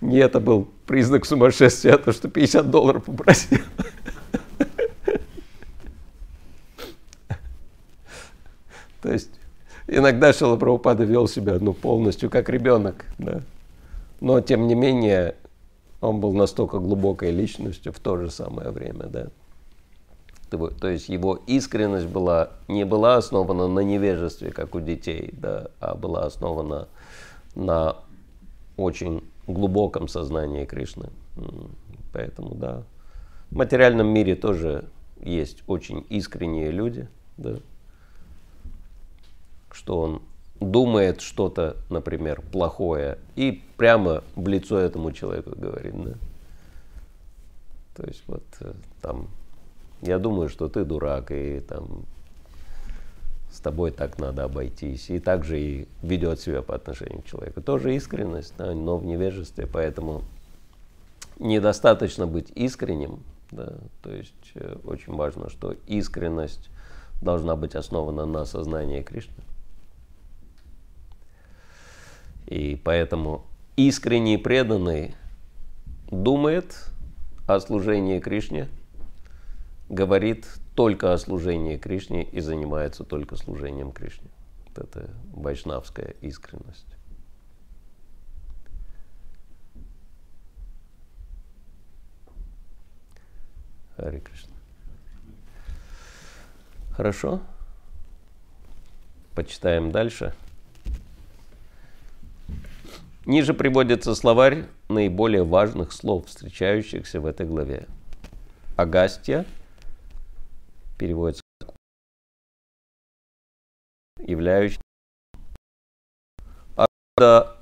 [0.00, 3.58] не это был признак сумасшествия, а то, что 50 долларов попросил.
[9.02, 9.30] То есть
[9.86, 13.04] иногда Шилапрабхупада вел себя ну, полностью как ребенок.
[13.18, 13.42] Да?
[14.20, 15.36] Но тем не менее
[16.00, 19.04] он был настолько глубокой личностью в то же самое время.
[19.04, 19.28] Да?
[20.50, 25.94] То есть его искренность была, не была основана на невежестве, как у детей, да, а
[25.94, 26.88] была основана
[27.54, 27.96] на
[28.76, 31.10] очень глубоком сознании Кришны.
[32.12, 32.84] Поэтому, да,
[33.50, 34.84] в материальном мире тоже
[35.22, 37.56] есть очень искренние люди, да,
[39.70, 40.22] что он
[40.60, 46.14] думает что-то, например, плохое, и прямо в лицо этому человеку говорит, да.
[47.94, 49.28] То есть вот э, там
[50.02, 52.04] я думаю, что ты дурак, и там
[53.50, 55.10] с тобой так надо обойтись.
[55.10, 57.60] И также и ведет себя по отношению к человеку.
[57.62, 60.22] Тоже искренность, да, но в невежестве, поэтому
[61.38, 63.22] недостаточно быть искренним.
[63.50, 66.68] Да, то есть э, очень важно, что искренность
[67.22, 69.42] должна быть основана на сознании Кришны.
[72.46, 73.44] И поэтому
[73.76, 75.14] искренний преданный
[76.10, 76.90] думает
[77.46, 78.68] о служении Кришне–
[79.88, 80.46] говорит
[80.78, 84.28] только о служении Кришне и занимается только служением Кришне.
[84.64, 86.86] Вот это вайшнавская искренность.
[93.96, 94.54] Хари Кришна.
[96.92, 97.40] Хорошо.
[99.34, 100.32] Почитаем дальше.
[103.26, 107.88] Ниже приводится словарь наиболее важных слов, встречающихся в этой главе.
[108.76, 109.44] Агастья–
[110.98, 111.42] переводится
[114.18, 114.80] являющийся
[116.76, 117.56] Арбуда,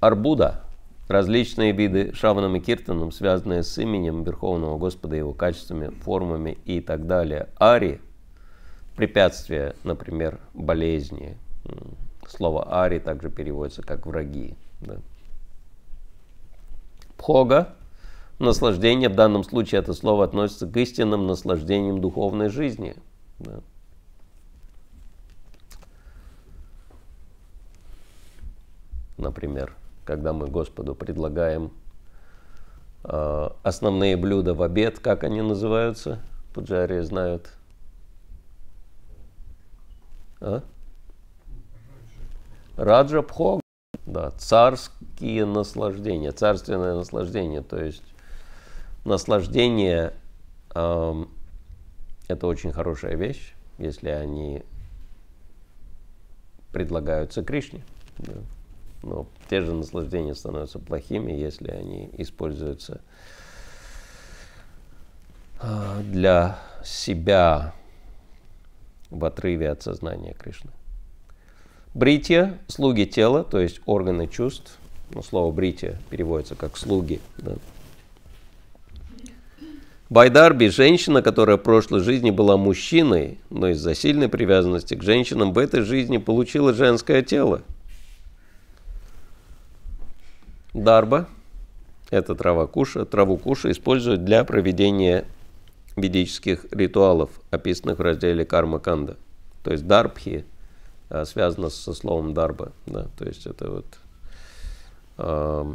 [0.00, 0.64] арбуда
[1.08, 7.06] различные виды шаваном и киртаном, связанные с именем Верховного Господа, его качествами, формами и так
[7.06, 7.48] далее.
[7.56, 8.00] Ари–
[8.96, 11.36] препятствия, например, болезни.
[12.26, 14.54] Слово ари также переводится как враги.
[14.80, 14.96] Да.
[17.16, 17.74] Пхога
[18.38, 22.96] наслаждение, в данном случае это слово относится к истинным наслаждениям духовной жизни.
[23.38, 23.60] Да.
[29.16, 31.72] Например, когда мы Господу предлагаем
[33.04, 36.20] э, основные блюда в обед, как они называются?
[36.54, 37.50] Пуджарии знают.
[40.40, 40.62] А?
[42.76, 43.62] Раджа Пхог,
[44.04, 48.02] да, царские наслаждения, царственное наслаждение, то есть
[49.06, 50.12] наслаждение
[50.74, 51.24] э,
[52.28, 54.62] это очень хорошая вещь, если они
[56.72, 57.82] предлагаются Кришне.
[58.18, 58.34] Да.
[59.02, 63.00] Но те же наслаждения становятся плохими, если они используются
[65.62, 67.72] э, для себя
[69.10, 70.72] в отрыве от сознания Кришны.
[71.94, 74.76] Бритья– слуги тела, то есть органы чувств.
[75.14, 77.20] Ну, слово бритья переводится как слуги.
[77.38, 77.54] Да
[80.08, 85.58] Байдарби– женщина, которая в прошлой жизни была мужчиной, но из-за сильной привязанности к женщинам в
[85.58, 87.62] этой жизни получила женское тело.
[90.72, 91.28] Дарба–
[92.10, 93.04] это трава куша.
[93.04, 95.24] Траву куша используют для проведения
[95.96, 99.16] ведических ритуалов, описанных в разделе Карма Канда.
[99.64, 100.44] То есть дарбхи
[101.08, 102.70] а, связано со словом дарба.
[102.86, 103.08] Да?
[103.18, 103.86] То есть это вот
[105.18, 105.74] э,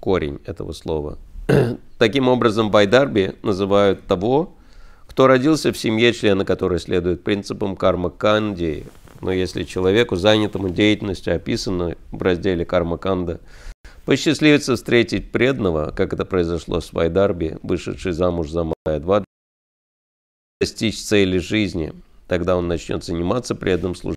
[0.00, 1.18] корень этого слова.
[1.98, 4.54] Таким образом, байдарби называют того,
[5.06, 8.86] кто родился в семье, члена которой следует принципам карма канди.
[9.20, 13.40] Но если человеку, занятому деятельностью, описанной в разделе карма канда,
[14.04, 19.24] посчастливится встретить преданного, как это произошло с Вайдарби, вышедший замуж за Майя-2,
[20.60, 21.94] достичь цели жизни,
[22.26, 24.16] тогда он начнет заниматься преданным служением.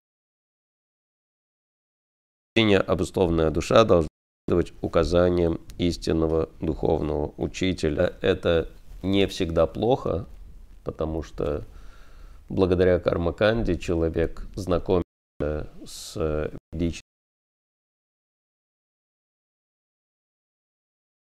[2.88, 4.07] Обусловленная душа должна
[4.47, 8.13] следовать указаниям истинного духовного учителя.
[8.21, 8.69] Это
[9.03, 10.25] не всегда плохо,
[10.85, 11.65] потому что
[12.47, 15.03] благодаря кармаканде человек знакомится
[15.85, 16.51] с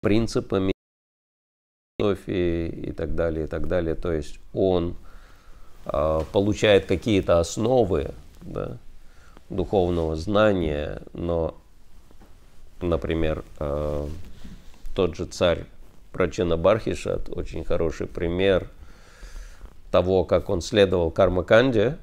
[0.01, 0.71] принципами
[1.97, 3.95] философии и так далее, и так далее.
[3.95, 4.95] То есть он
[5.85, 8.77] э, получает какие-то основы да,
[9.49, 11.57] духовного знания, но,
[12.81, 14.07] например, э,
[14.95, 15.65] тот же царь
[16.11, 18.69] Прачина Бархишат, очень хороший пример
[19.91, 21.97] того, как он следовал кармаканде,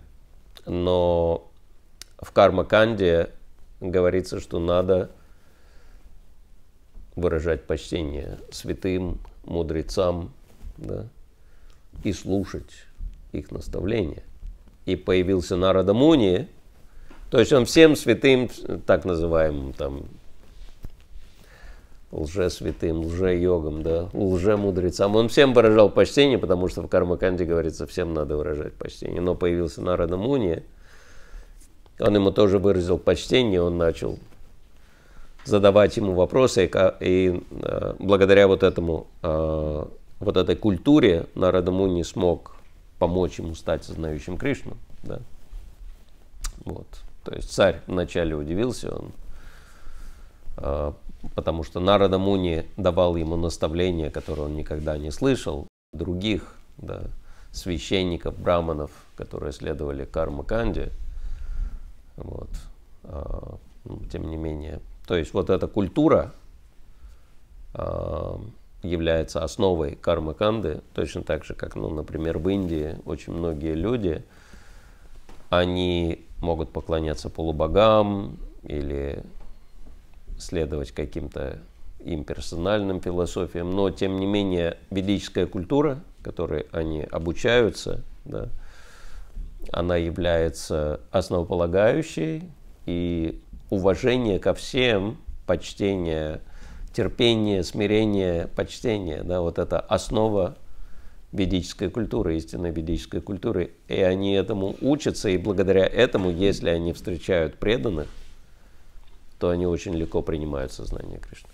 [0.65, 1.51] но
[2.19, 3.31] в кармаканде
[3.81, 5.11] говорится, что надо
[7.15, 10.33] выражать почтение святым, мудрецам,
[10.77, 11.07] да,
[12.05, 12.71] и слушать
[13.33, 14.23] их наставления.
[14.85, 16.49] И появился Нарада Муни,
[17.31, 18.49] то есть он всем святым,
[18.87, 20.05] так называемым, там,
[22.17, 25.15] лже-святым, лже-йогам, да, лже-мудрецам.
[25.17, 29.21] Он всем выражал почтение, потому что в Кармаканде говорится, всем надо выражать почтение.
[29.21, 30.63] Но появился Нарада Муни,
[32.01, 34.19] он ему тоже выразил почтение, он начал
[35.45, 39.85] задавать ему вопросы, и, и э, благодаря вот этому, э,
[40.19, 42.57] вот этой культуре Нарадаму не смог
[42.99, 44.77] помочь ему стать сознающим Кришну.
[45.03, 45.21] Да?
[46.65, 46.87] Вот.
[47.25, 49.13] То есть царь вначале удивился, он,
[50.59, 50.93] э,
[51.35, 57.05] потому что Нарада Муни давал ему наставления, которые он никогда не слышал, других да,
[57.53, 60.91] священников, браманов, которые следовали карма канде.
[62.17, 62.51] Вот.
[64.11, 66.33] Тем не менее, то есть вот эта культура
[67.75, 68.39] э,
[68.83, 74.25] является основой кармы канды, точно так же, как, ну, например, в Индии очень многие люди,
[75.51, 79.23] они могут поклоняться полубогам или
[80.39, 81.59] следовать каким-то
[82.05, 88.49] им персональным философиям, но тем не менее ведическая культура, которой они обучаются, да,
[89.73, 92.45] она является основополагающей,
[92.87, 96.41] и уважение ко всем, почтение,
[96.93, 99.23] терпение, смирение, почтение.
[99.23, 100.57] Да, вот это основа
[101.33, 103.73] ведической культуры, истинной ведической культуры.
[103.89, 108.09] И они этому учатся, и благодаря этому, если они встречают преданных,
[109.39, 111.49] то они очень легко принимают сознание Кришны.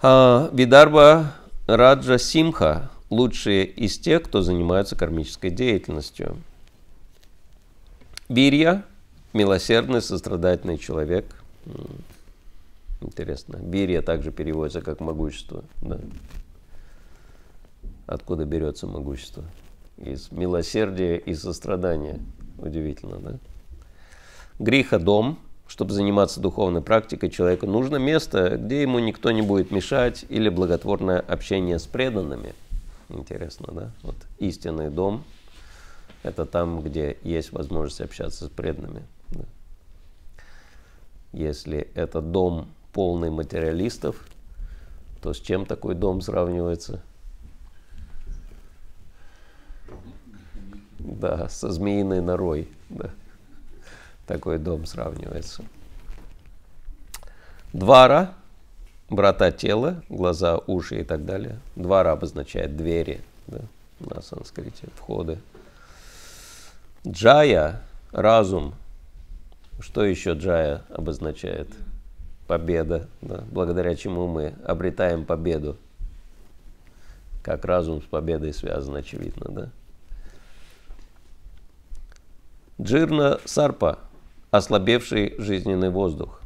[0.00, 1.34] А, Видарба
[1.66, 6.36] Раджа Симха– лучшие из тех, кто занимается кармической деятельностью–
[8.32, 8.82] Бирья–
[9.34, 11.26] милосердный, сострадательный человек.
[13.02, 13.58] Интересно.
[13.58, 15.64] Бирья также переводится как могущество.
[15.82, 15.98] Да.
[18.06, 19.44] Откуда берется могущество?
[19.98, 22.20] Из милосердия и сострадания.
[22.56, 23.38] Удивительно, да?
[24.62, 25.38] Гриха– дом.
[25.66, 31.18] Чтобы заниматься духовной практикой, человеку нужно место, где ему никто не будет мешать, или благотворное
[31.18, 32.54] общение с преданными.
[33.08, 33.90] Интересно, да?
[34.02, 35.24] Вот истинный дом–
[36.22, 39.02] это там, где есть возможность общаться с преданными.
[39.30, 39.44] Да.
[41.32, 44.28] Если это дом полный материалистов,
[45.22, 47.02] то с чем такой дом сравнивается?
[50.98, 52.68] Да, со змеиной норой.
[52.90, 53.10] Да.
[54.32, 55.62] Такой дом сравнивается.
[57.74, 58.32] Двара,
[59.10, 61.58] врата тела, глаза, уши и так далее.
[61.76, 63.58] Двара обозначает двери да,
[64.00, 65.38] на санскрите, входы.
[67.06, 68.72] Джая– разум.
[69.80, 71.68] Что еще джая обозначает?
[72.46, 75.76] Победа, да, благодаря чему мы обретаем победу.
[77.42, 79.68] Как разум с победой связан, очевидно, да?
[82.80, 83.98] Джирна сарпа–
[84.52, 86.40] ослабевший жизненный воздух.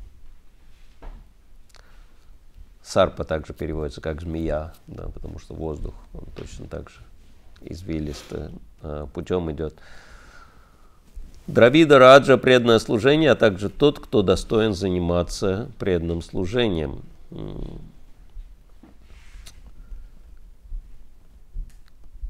[2.82, 7.00] сарпа также переводится как змея, да, потому что воздух, он точно так же
[7.60, 8.52] извилисто
[8.82, 9.74] э, путем идет.
[11.48, 17.02] Дравида Раджа– преданное служение, а также тот, кто достоин заниматься преданным служением.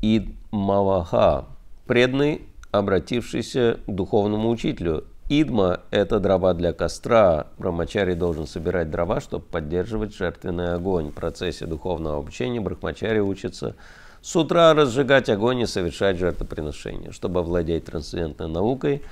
[0.01, 1.45] Ид Маваха–
[1.87, 5.05] преданный, обратившийся к духовному учителю.
[5.29, 7.49] Идма– это дрова для костра.
[7.59, 11.11] Брахмачари должен собирать дрова, чтобы поддерживать жертвенный огонь.
[11.11, 13.75] В процессе духовного обучения брахмачари учится
[14.23, 17.11] с утра разжигать огонь и совершать жертвоприношение.
[17.11, 19.03] Чтобы овладеть трансцендентной наукой,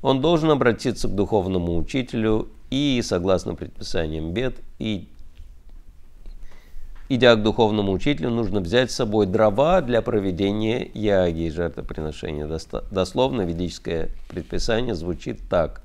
[0.00, 5.08] он должен обратиться к духовному учителю и, согласно предписаниям бед, и
[7.14, 12.48] идя к духовному учителю, нужно взять с собой дрова для проведения яги и жертвоприношения.
[12.90, 15.82] Дословно ведическое предписание звучит так.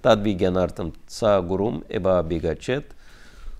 [0.00, 2.86] Тадвигянартам ца гурум эба бигачет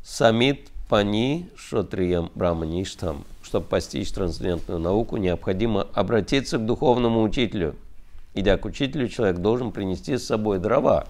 [0.03, 3.25] самит пани шотриям брамаништам.
[3.43, 7.77] Чтобы постичь трансцендентную науку, необходимо обратиться к духовному учителю.
[8.35, 11.07] Идя к учителю, человек должен принести с собой дрова,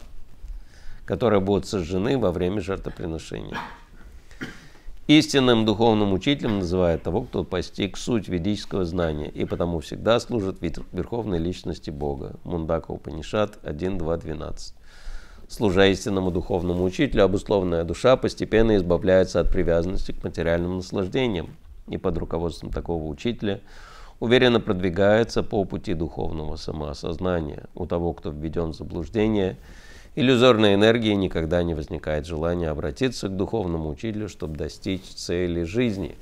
[1.05, 3.57] которые будут сожжены во время жертвоприношения.
[5.09, 10.85] Истинным духовным учителем называют того, кто постиг суть ведического знания и потому всегда служит вер-
[10.93, 12.37] верховной личности Бога.
[12.45, 14.75] Мундака Упанишат 1.2.12.
[15.49, 21.57] Служа истинному духовному учителю, обусловленная душа постепенно избавляется от привязанности к материальным наслаждениям
[21.89, 23.63] и под руководством такого учителя
[24.21, 27.65] уверенно продвигается по пути духовного самоосознания.
[27.75, 29.57] У того, кто введен в заблуждение,
[30.19, 36.17] иллюзорной энергии никогда не возникает желания обратиться к духовному учителю, чтобы достичь цели жизни.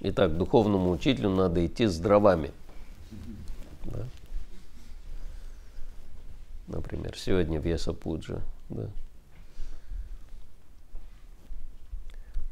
[0.00, 2.50] Итак, духовному учителю надо идти с дровами.
[3.84, 4.04] Да?
[6.66, 8.40] Например, сегодня в Ясапуджа.
[8.70, 8.88] Да?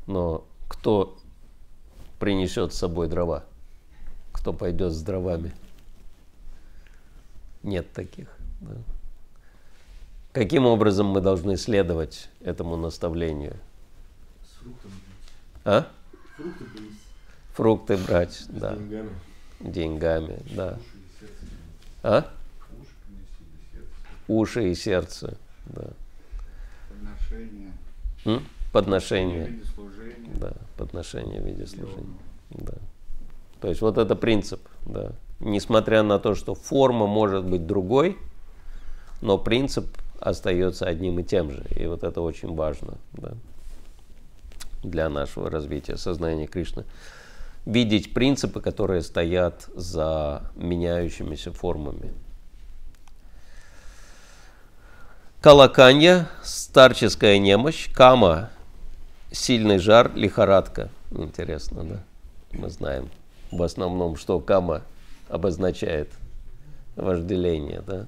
[0.07, 1.19] Но кто
[2.21, 3.45] принесет с собой дрова?
[4.33, 5.53] Кто пойдет с дровами?
[7.65, 8.29] Нет таких.
[8.61, 8.77] да.
[10.35, 13.57] Каким образом мы должны следовать этому наставлению?
[14.43, 14.95] С фруктами.
[15.65, 15.87] А?
[16.37, 16.99] Фрукты принести.
[17.53, 18.75] Фрукты брать, С да.
[18.75, 19.11] деньгами.
[19.61, 20.73] Деньгами, да.
[20.73, 21.47] Уши и.
[22.03, 22.27] А?
[22.73, 23.95] Уши принести сердца.
[24.27, 25.91] Уши и сердце, да.
[26.89, 27.73] Подношение.
[28.25, 28.41] М?
[28.41, 30.31] В Подношение, виде служения.
[30.35, 30.53] да.
[30.77, 32.19] Подношение в виде служения,
[32.51, 32.75] да.
[33.61, 35.13] То есть вот это принцип, да.
[35.39, 38.19] Несмотря на то, что форма может быть другой,
[39.23, 39.87] но принцип
[40.21, 41.65] остается одним и тем же.
[41.77, 43.33] И вот это очень важно, да.
[44.83, 46.85] Для нашего развития сознания Кришны.
[47.65, 52.13] Видеть принципы, которые стоят за меняющимися формами.
[55.41, 58.51] Калаканья, старческая немощь, кама,
[59.31, 60.91] сильный жар, лихорадка.
[61.11, 62.01] Интересно, да?
[62.53, 63.09] Мы знаем
[63.51, 64.83] в основном, что кама
[65.29, 66.11] обозначает
[66.97, 68.07] вожделение, да?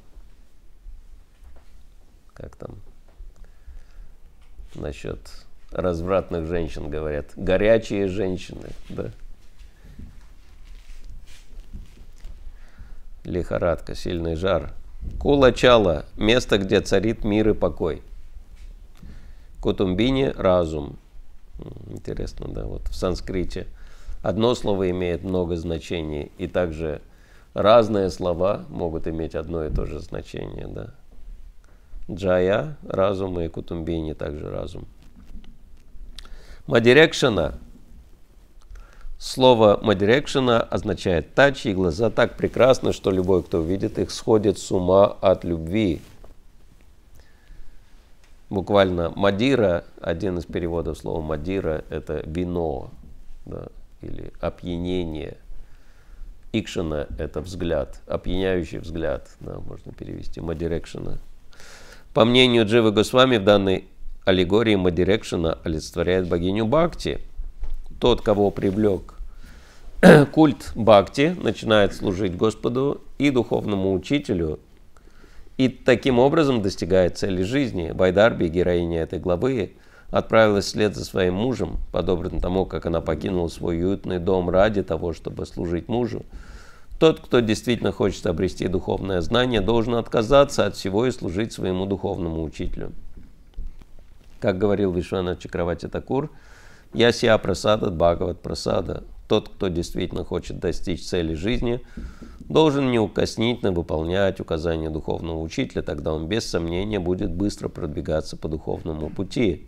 [2.37, 2.77] Как там
[4.75, 5.19] насчет
[5.73, 7.27] развратных женщин говорят?
[7.35, 9.11] Горячие женщины, да?
[13.25, 14.73] Лихорадка, сильный жар.
[15.19, 18.03] Кулачала– место, где царит мир и покой.
[19.63, 20.99] Кутумбини– разум.
[21.87, 23.67] Интересно, да, вот в санскрите
[24.23, 27.01] одно слово имеет много значений, и также
[27.55, 30.95] разные слова могут иметь одно и то же значение, да.
[32.11, 34.87] Джая– разум, и кутумбини– также разум.
[36.67, 37.59] Мадирекшана
[39.19, 44.71] Слово «мадирекшена» означает «тач», и глаза так прекрасны, что любой, кто увидит их, сходит с
[44.71, 46.03] ума от любви.
[48.51, 52.91] Буквально «мадира», один из переводов слова «мадира»– это вино
[53.47, 53.69] да,
[54.03, 55.39] или опьянение.
[56.53, 61.17] Икшина– это взгляд, опьяняющий взгляд, да, можно перевести, «мадирекшена».
[62.17, 63.85] По мнению Дживы Госвами, в данной
[64.25, 67.21] аллегории Мадирекшена олицетворяет богиню Бхакти–
[68.01, 69.17] тот, кого привлек
[70.33, 74.61] культ Бхакти, начинает служить Господу и духовному учителю,
[75.59, 77.93] и таким образом достигает цели жизни.
[77.93, 79.75] Байдарби, героиня этой главы,
[80.09, 85.13] отправилась вслед за своим мужем, подобно тому, как она покинула свой уютный дом ради того,
[85.13, 86.25] чтобы служить мужу.
[86.99, 92.43] Тот, кто действительно хочет обрести духовное знание, должен отказаться от всего и служить своему духовному
[92.43, 92.93] учителю.
[94.41, 96.31] Как говорил Вишвана Чакравати Такур,
[96.95, 99.05] Ясия прасада, Бхагават прасада.
[99.29, 101.81] Тот, кто действительно хочет достичь цели жизни,
[102.41, 109.11] должен неукоснительно выполнять указания духовного учителя, тогда он без сомнения будет быстро продвигаться по духовному
[109.11, 109.67] пути.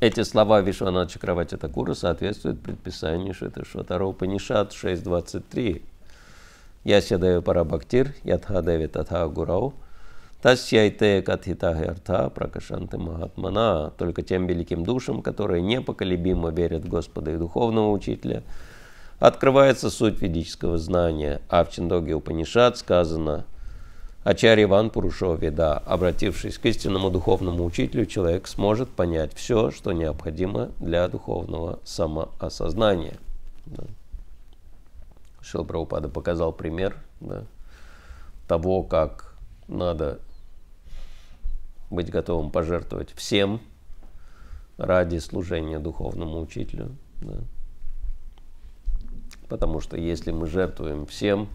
[0.00, 5.82] Эти слова Вишвана Чакравати Такура соответствуют предписанию Шита Шватара Упанишат 6.23.
[6.84, 9.74] Ясядева Парабхактир, Ятхадеви Татха Гурау,
[10.40, 17.36] Тасьяйте Катхита Арта Пракашанты Махатмана, только тем великим душам, которые непоколебимо верят в Господа и
[17.36, 18.42] духовного учителя,
[19.18, 21.42] открывается суть ведического знания.
[21.50, 23.44] А в Чиндоге Упанишат сказано–
[24.22, 30.72] Ачарья Ван Пурушо Веда, обратившись к истинному духовному учителю, человек сможет понять все, что необходимо
[30.78, 33.16] для духовного самоосознания.
[33.64, 33.84] Да.
[35.40, 37.44] Шил показал пример да,
[38.46, 39.34] того, как
[39.68, 40.18] надо
[41.88, 43.60] быть готовым пожертвовать всем
[44.76, 46.94] ради служения духовному учителю.
[47.22, 47.38] Да.
[49.48, 51.48] Потому что если мы жертвуем всем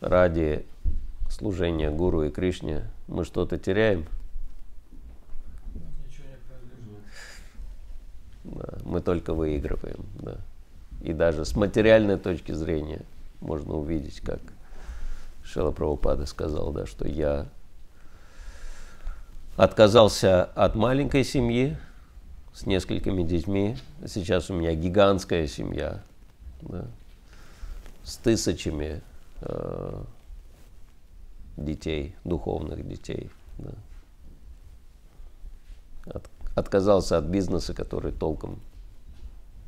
[0.00, 0.66] ради
[1.28, 4.06] служения Гуру и Кришне, мы что-то теряем.
[8.44, 10.04] Да, мы только выигрываем.
[10.20, 10.36] Да.
[11.02, 13.02] И даже с материальной точки зрения
[13.40, 14.40] можно увидеть, как
[15.42, 17.46] Шила Прабхупада сказал, да, что я
[19.56, 21.76] отказался от маленькой семьи
[22.52, 23.76] с несколькими детьми.
[24.06, 26.02] Сейчас у меня гигантская семья
[26.62, 26.86] да,
[28.02, 29.02] с тысячами
[29.42, 30.02] э,
[31.56, 33.30] детей, духовных детей.
[33.58, 33.72] Да.
[36.06, 38.60] От, отказался от бизнеса, который толком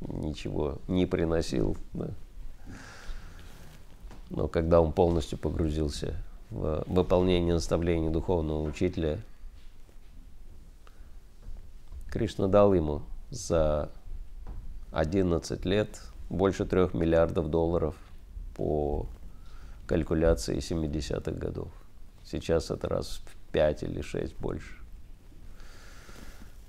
[0.00, 1.76] ничего не приносил.
[1.94, 2.10] Да.
[4.30, 6.16] Но когда он полностью погрузился
[6.50, 9.20] в выполнение наставлений духовного учителя,
[12.10, 13.90] Кришна дал ему за
[14.92, 17.94] 11 лет больше трех миллиардов долларов
[18.56, 19.06] по
[19.86, 21.68] калькуляции 70-х годов.
[22.24, 24.74] Сейчас это раз в 5 или 6 больше.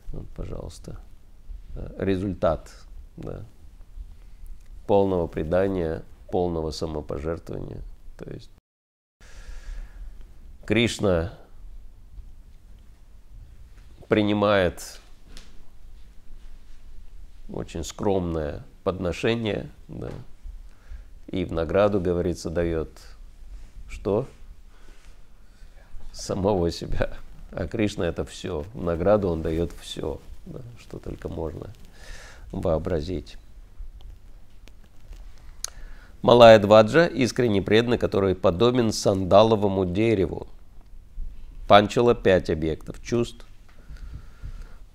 [0.07, 0.99] Вот, пожалуйста.
[1.97, 2.71] Результат
[3.17, 3.43] да,
[4.85, 7.81] полного предания, полного самопожертвования.
[8.17, 8.49] То есть
[10.65, 11.33] Кришна
[14.07, 14.99] принимает
[17.49, 20.09] очень скромное подношение, да,
[21.27, 22.89] и в награду, говорится, дает
[23.89, 24.27] что?
[26.11, 27.11] Самого себя.
[27.51, 28.65] А Кришна это все.
[28.73, 31.67] В награду он дает все, да, что только можно
[32.51, 33.37] вообразить.
[36.21, 40.47] Малая Дваджа– искренне преданный, который подобен сандаловому дереву.
[41.67, 43.45] Панчала– пять объектов чувств.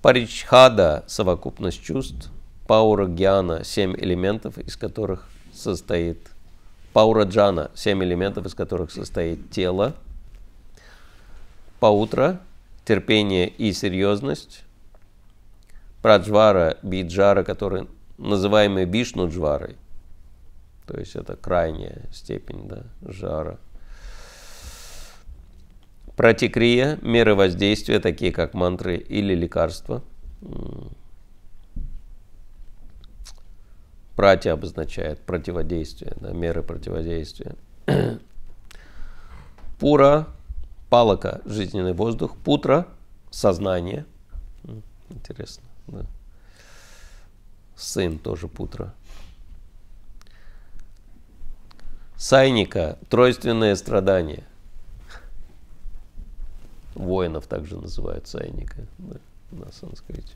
[0.02, 2.30] Паричхада– совокупность чувств.
[2.66, 6.30] Паура Гьяна– семь элементов, из которых состоит
[6.92, 9.94] Паураджана, семь элементов, из которых состоит тело.
[11.80, 12.40] Паутра,
[12.84, 14.64] терпение и серьезность.
[16.02, 17.88] Праджвара, биджара, который
[18.18, 19.76] называемый Вишну джварой.
[20.86, 23.58] То есть это крайняя степень да, жара.
[26.16, 30.02] Пратикрия, меры воздействия, такие как мантры или лекарства.
[34.16, 37.56] Прати обозначает противодействие, да, меры противодействия.
[39.78, 40.28] Пура,
[40.90, 42.36] палака, жизненный воздух.
[42.36, 42.86] Путра,
[43.30, 44.04] сознание.
[45.08, 46.04] Интересно, да.
[47.74, 48.94] Сын тоже путра.
[52.16, 54.44] Сайника, тройственное страдание.
[56.94, 59.16] Воинов также называют сайника да,
[59.50, 60.34] на санскрите.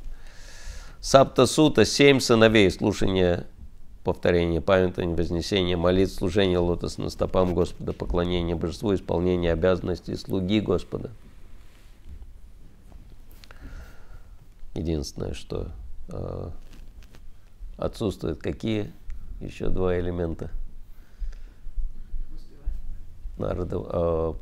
[1.01, 3.47] Саптасута, семь сыновей, слушание
[4.07, 11.11] повторение, памятование, вознесение, молитв, служение лотосным стопам Господа, поклонение божеству, исполнение обязанностей слуги Господа.
[14.77, 15.73] Единственное, что
[16.09, 16.51] э,
[17.79, 18.93] отсутствует какие
[19.41, 20.53] еще два элемента.
[23.39, 24.35] Нарада, э,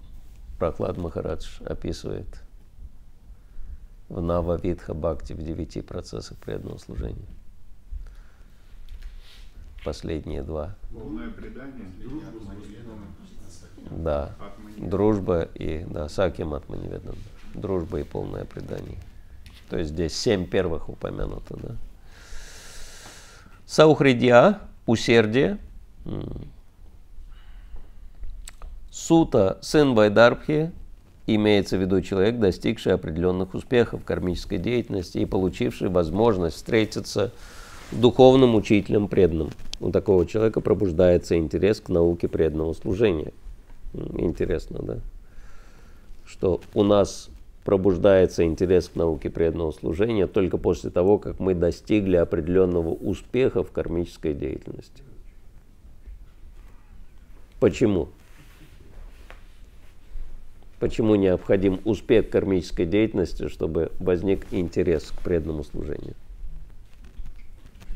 [0.59, 2.27] Прохлад Махарадж описывает
[4.11, 7.25] в Нава Видха Бхакти в девяти процессах преданного служения
[9.85, 10.75] последние два.
[10.93, 11.87] Полное предание.
[13.91, 14.35] Да.
[14.77, 17.17] Дружба и да, Саким Атманиведан.
[17.55, 18.99] Дружба и полное предание.
[19.69, 21.77] То есть здесь семь первых упомянуто, да.
[23.67, 25.59] Саухридья, усердие.
[28.91, 30.71] Сута, сын Вайдарбхи,
[31.27, 37.33] имеется в виду человек, достигший определенных успехов в кармической деятельности и получивший возможность встретиться с
[37.95, 43.33] духовным учителем преданным у такого человека пробуждается интерес к науке преданного служения.
[43.93, 44.99] Интересно, да?
[46.27, 47.31] Что у нас
[47.65, 53.73] пробуждается интерес к науке преданного служения только после того, как мы достигли определенного успеха в
[53.73, 55.03] кармической деятельности.
[57.61, 58.09] Почему?
[60.79, 66.15] Почему необходим успех кармической деятельности, чтобы возник интерес к преданному служению?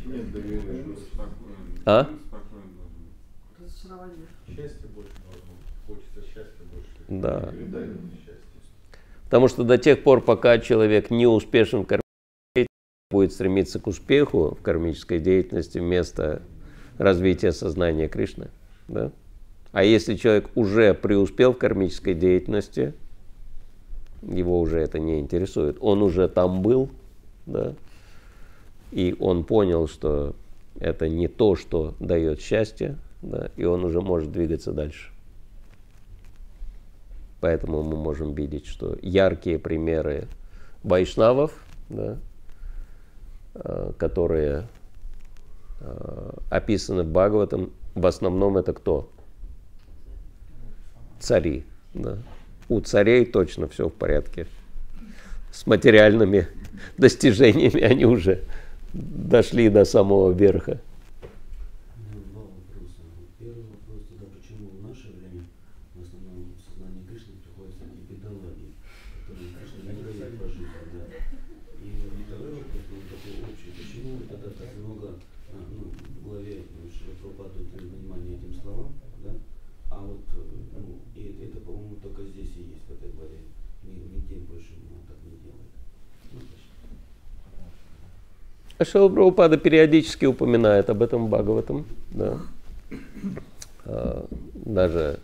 [0.08, 0.84] Нет доверия.
[1.84, 2.04] А?
[2.04, 3.64] Спокойно должен быть.
[3.64, 4.26] Разочарование.
[4.46, 5.86] Счастье больше должно быть.
[5.86, 6.88] Хочется счастья больше.
[7.08, 7.52] Да.
[9.24, 12.02] Потому что до тех пор, пока человек не успешен в кармической
[12.54, 12.68] деятельности,
[13.10, 16.42] будет стремиться к успеху в кармической деятельности вместо
[16.96, 18.48] развития сознания Кришны.
[18.88, 19.12] Да?
[19.72, 22.94] А если человек уже преуспел в кармической деятельности,
[24.22, 25.76] его уже это не интересует.
[25.80, 26.88] Он уже там был,
[27.46, 27.74] да,
[28.90, 30.34] и он понял, что
[30.78, 35.10] это не то, что дает счастье, да, и он уже может двигаться дальше.
[37.40, 40.26] Поэтому мы можем видеть, что яркие примеры
[40.82, 41.52] вайшнавов,
[41.88, 42.18] да,
[43.54, 44.68] э, которые
[45.80, 49.08] э, описаны в Бхагаватам, в основном это кто?
[51.20, 51.64] Цари.
[51.94, 52.18] Да.
[52.68, 54.46] У царей точно все в порядке.
[55.52, 56.48] С материальными
[56.98, 58.44] достижениями они уже
[58.92, 60.80] дошли до самого верха.
[61.96, 63.02] У меня два вопроса.
[63.38, 65.44] Первый вопрос тогда, почему в наше время
[65.94, 68.72] в основном в сознание Кришны приходят такие бедолаги,
[69.26, 70.72] которые Кришна не дает прожить.
[70.92, 71.04] Да.
[71.78, 71.88] И
[72.26, 73.70] второй вопрос, он такой общий.
[73.76, 75.20] Почему тогда так много
[75.52, 78.92] а, ну, в главе Шри Прабхупады уделили внимание этим словам,
[79.24, 79.30] да?
[79.90, 80.40] а вот э,
[80.76, 83.38] ну, и это, это, по-моему, только здесь и есть, в этой главе.
[83.82, 85.72] Ни- Нигде больше ну, так не делает.
[86.32, 86.68] Ну, спасибо.
[88.84, 91.84] Шила Прабхупада периодически упоминает об этом Бхагаватам.
[92.12, 92.38] Да.
[93.84, 95.18] А, Даже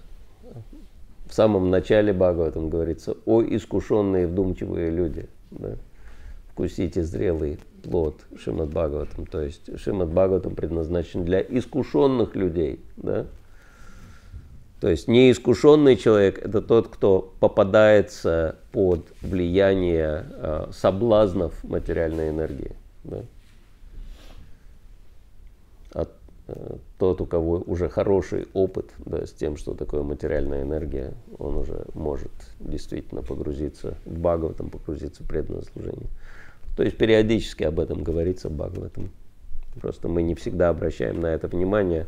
[1.26, 5.28] в самом начале Бхагаватам говорится о искушенные вдумчивые люди.
[5.52, 5.76] Да.
[6.50, 9.26] Вкусите зрелый плод Шимад Бхагаватам.
[9.26, 12.80] То есть Шимад Бхагаватам предназначен для искушенных людей.
[12.96, 13.26] Да.
[14.80, 22.76] То есть неискушенный человек– это тот, кто попадается под влияние а, соблазнов материальной энергии.
[23.04, 23.22] Да.
[25.94, 26.06] А э,
[26.98, 31.86] тот, у кого уже хороший опыт да, с тем, что такое материальная энергия, он уже
[31.94, 36.08] может действительно погрузиться в Бхагаватам, погрузиться в преданное служение.
[36.76, 39.10] То есть периодически об этом говорится в Бхагаватам.
[39.80, 42.06] Просто мы не всегда обращаем на это внимание.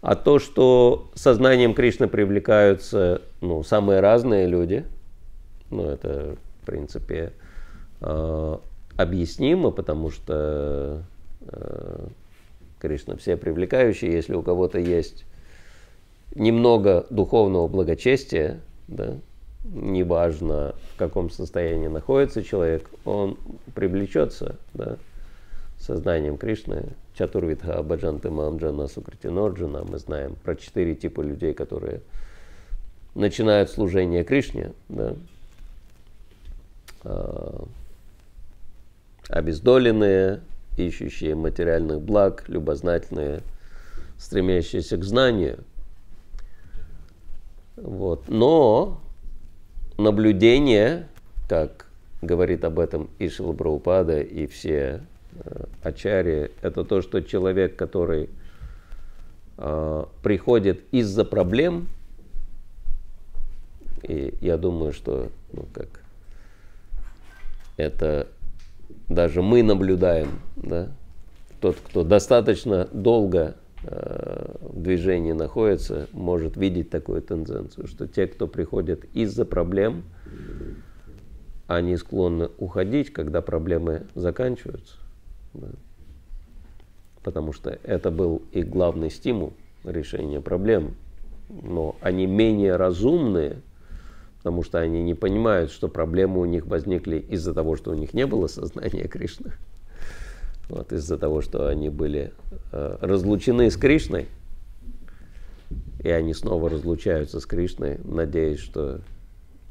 [0.00, 4.84] А то, что сознанием Кришны привлекаются ну, самые разные люди,
[5.70, 7.32] ну, это, в принципе,
[8.00, 8.56] э,
[8.96, 11.04] объяснимо, потому что
[11.42, 12.06] э,
[12.82, 14.10] Кришна все привлекающий.
[14.10, 15.24] Если у кого-то есть
[16.34, 18.58] немного духовного благочестия,
[18.88, 19.14] да,
[19.64, 23.38] неважно в каком состоянии находится человек, он
[23.76, 24.96] привлечется да,
[25.78, 26.88] сознанием Кришны.
[27.14, 29.84] Чатурвитха Баджанты Мамджана Сукратиноджана.
[29.84, 32.00] Мы знаем про четыре типа людей, которые
[33.14, 34.72] начинают служение Кришне.
[34.88, 35.14] Да.
[37.04, 37.64] А,
[39.28, 40.40] обездоленные,
[40.76, 43.42] ищущие материальных благ, любознательные,
[44.18, 45.58] стремящиеся к знанию.
[47.76, 48.28] Вот.
[48.28, 49.00] Но
[49.98, 51.08] наблюдение,
[51.48, 51.86] как
[52.20, 55.02] говорит об этом и Шила Прабхупада, и все
[55.34, 58.30] э, ачарьи, это то, что человек, который
[59.58, 61.88] э, приходит из-за проблем,
[64.02, 66.02] и я думаю, что ну, как
[67.76, 68.28] это
[69.14, 70.88] даже мы наблюдаем, да,
[71.60, 73.54] тот, кто достаточно долго
[73.84, 80.02] э, в движении находится, может видеть такую тенденцию, что те, кто приходят из-за проблем,
[81.66, 84.96] они склонны уходить, когда проблемы заканчиваются.
[85.54, 85.68] да.
[87.22, 89.52] Потому что это был их главный стимул
[89.84, 90.94] решения проблем.
[91.48, 93.58] Но они менее разумные,
[94.42, 98.12] потому что они не понимают, что проблемы у них возникли из-за того, что у них
[98.12, 99.52] не было сознания Кришны.
[100.68, 102.32] Вот, из-за того, что они были
[102.72, 104.26] э, разлучены с Кришной,
[106.00, 109.02] и они снова разлучаются с Кришной, надеясь, что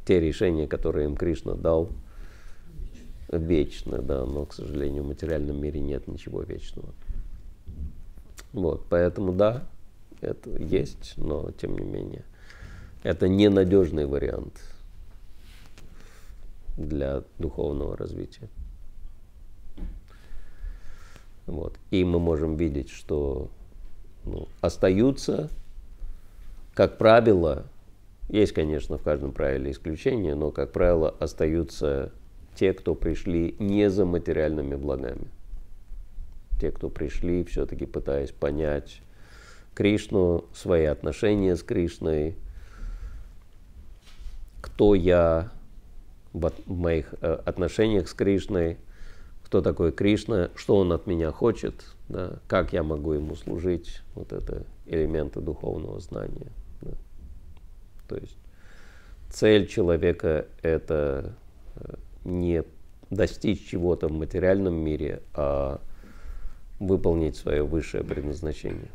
[0.05, 1.89] те решения, которые им Кришна дал,
[3.30, 6.93] вечны, да, но, к сожалению, в материальном мире нет ничего вечного.
[8.53, 9.65] Вот, поэтому да,
[10.22, 12.24] это есть, но тем не менее,
[13.04, 14.54] это ненадежный вариант
[16.78, 18.47] для духовного развития.
[21.47, 21.78] Вот.
[21.89, 23.49] И мы можем видеть, что
[24.24, 25.49] ну, остаются,
[26.74, 27.66] как правило,
[28.30, 32.14] Есть, конечно, в каждом правиле исключения, но, как правило, остаются
[32.56, 35.28] те, кто пришли не за материальными благами.
[36.62, 39.02] Те, кто пришли, все-таки пытаясь понять
[39.74, 42.38] Кришну, свои отношения с Кришной,
[44.74, 45.51] кто я
[46.34, 48.78] в моих э, отношениях с Кришной,
[49.43, 54.32] кто такой Кришна, что он от меня хочет, да, как я могу ему служить, вот
[54.32, 56.51] это элементы духовного знания.
[56.82, 56.91] Да.
[58.07, 58.38] То есть
[59.30, 61.34] цель человека это
[61.76, 62.63] э, не
[63.09, 65.82] достичь чего-то в материальном мире, а
[66.80, 68.89] выполнить свое высшее предназначение.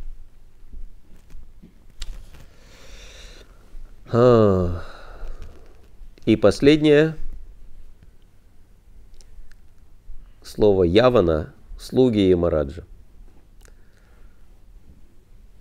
[4.11, 4.83] А.
[6.27, 7.17] И последнее
[10.43, 12.85] слово Явана– слуги Ямараджа.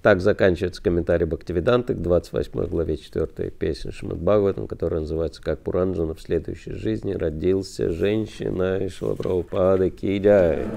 [0.02, 6.14] Так заканчивается комментарий Бхактивиданты к 28 главе 4 песни Шимад Бхагаватам, которая называется «Как Пуранджана
[6.14, 10.68] в следующей жизни родился женщина и Шилапрабхупада Кидяй».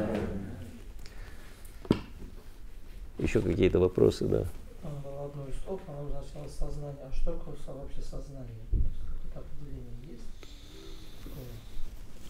[3.19, 4.45] Еще какие-то вопросы, да?
[4.83, 7.05] Одно из слов, оно означало сознание.
[7.11, 8.55] А что такое вообще сознание?
[9.31, 10.23] Это определение есть?
[11.23, 12.28] Такое формальное.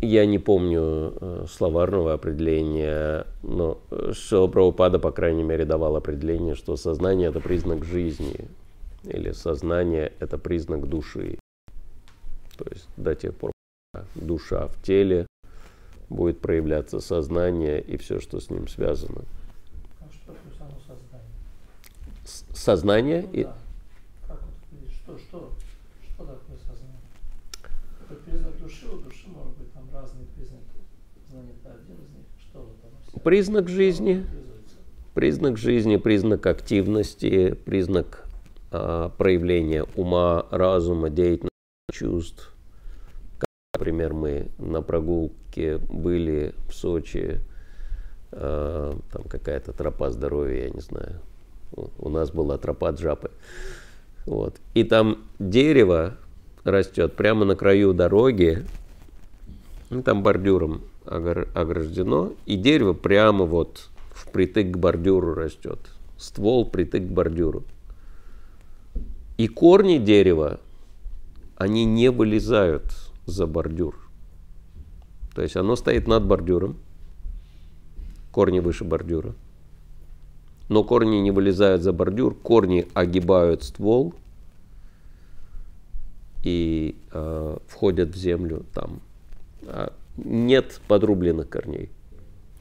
[0.00, 3.78] Я не помню э, словарного определения, но
[4.12, 8.48] Шила Прабхупада, по крайней мере, давал определение, что сознание– это признак жизни,
[9.04, 11.38] или сознание– это признак души.
[12.58, 13.52] То есть до тех пор,
[13.92, 15.26] пока душа в теле,
[16.10, 19.22] будет проявляться сознание и все, что с ним связано.
[20.00, 21.30] А что такое само сознание?
[22.24, 23.56] С- Сознание Ну, и да.
[24.28, 25.50] Как вот, что, что,
[26.02, 27.00] что такое сознание?
[28.08, 30.64] Это признак души, у души может быть там разные признаки.
[31.28, 32.26] Знание это один из них.
[32.38, 33.20] Что вот оно все?
[33.20, 34.26] признак жизни.
[35.14, 38.26] Признак жизни, признак активности, признак
[38.72, 41.50] а, проявления ума, разума, деятельности,
[41.92, 42.52] чувств.
[43.38, 47.40] Как, например, мы на прогулке были в Сочи,
[48.32, 51.20] а, там какая-то тропа здоровья, я не знаю.
[51.98, 53.30] У нас была тропа джапы.
[54.26, 54.56] Вот.
[54.74, 56.16] И там дерево
[56.64, 58.64] растет прямо на краю дороги,
[59.94, 65.78] ну, там бордюром ограждено, и дерево прямо вот впритык к бордюру растет.
[66.16, 67.62] Ствол притык к бордюру.
[69.36, 70.58] И корни дерева,
[71.56, 72.84] они не вылезают
[73.26, 73.96] за бордюр.
[75.34, 76.76] То есть оно стоит над бордюром,
[78.32, 79.34] корни выше бордюра.
[80.68, 84.14] Но корни не вылезают за бордюр, корни огибают ствол
[86.42, 89.00] и э, входят в землю там.
[89.66, 91.90] А нет подрубленных корней.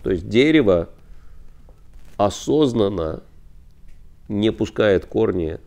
[0.03, 0.89] То есть дерево
[2.17, 3.23] осознанно
[4.27, 5.59] не пускает корни,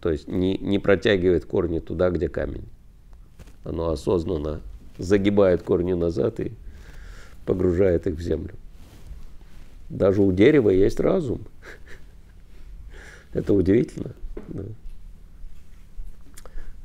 [0.00, 2.68] то есть не, не протягивает корни туда, где камень.
[3.64, 4.60] Оно осознанно
[4.98, 6.52] загибает корни назад и
[7.46, 8.54] погружает их в землю.
[9.88, 11.42] Даже у дерева есть разум.
[13.32, 14.12] Это удивительно.
[14.48, 14.64] да.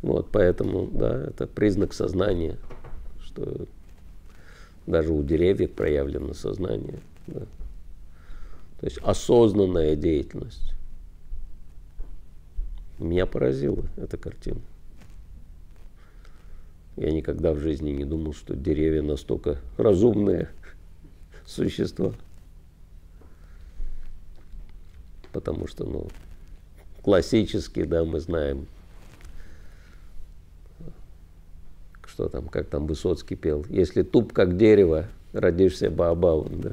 [0.01, 2.57] Вот, поэтому, да, это признак сознания,
[3.37, 3.67] что
[4.85, 6.99] даже у деревьев проявлено сознание.
[7.27, 7.41] да.
[8.79, 10.73] То есть осознанная деятельность.
[12.99, 14.61] Меня поразила эта картина.
[16.95, 20.49] Я никогда в жизни не думал, что деревья настолько разумные
[21.45, 22.13] существа.
[25.31, 26.07] Потому что, ну,
[27.03, 28.67] классически, да, мы знаем,
[32.17, 33.63] что там, как там Высоцкий пел.
[33.69, 36.71] Если туп как дерево, родишься баобабом, да,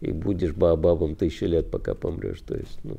[0.00, 2.40] и будешь баобабом тысячу лет, пока помрешь.
[2.40, 2.96] То есть, ну,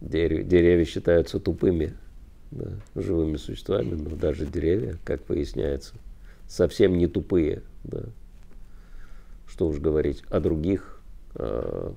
[0.00, 1.94] дерев- деревья считаются тупыми,
[2.52, 5.94] да, живыми существами, но даже деревья, как выясняется,
[6.46, 8.04] совсем не тупые, да.
[9.48, 11.00] Что уж говорить о других
[11.34, 11.92] э,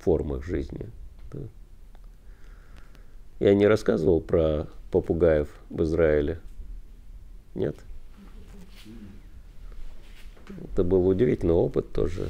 [0.00, 0.88] формах жизни.
[1.32, 1.38] да.
[3.38, 6.38] Я не рассказывал про попугаев в Израиле.
[7.54, 7.74] Нет?
[10.72, 12.28] Это был удивительный опыт тоже.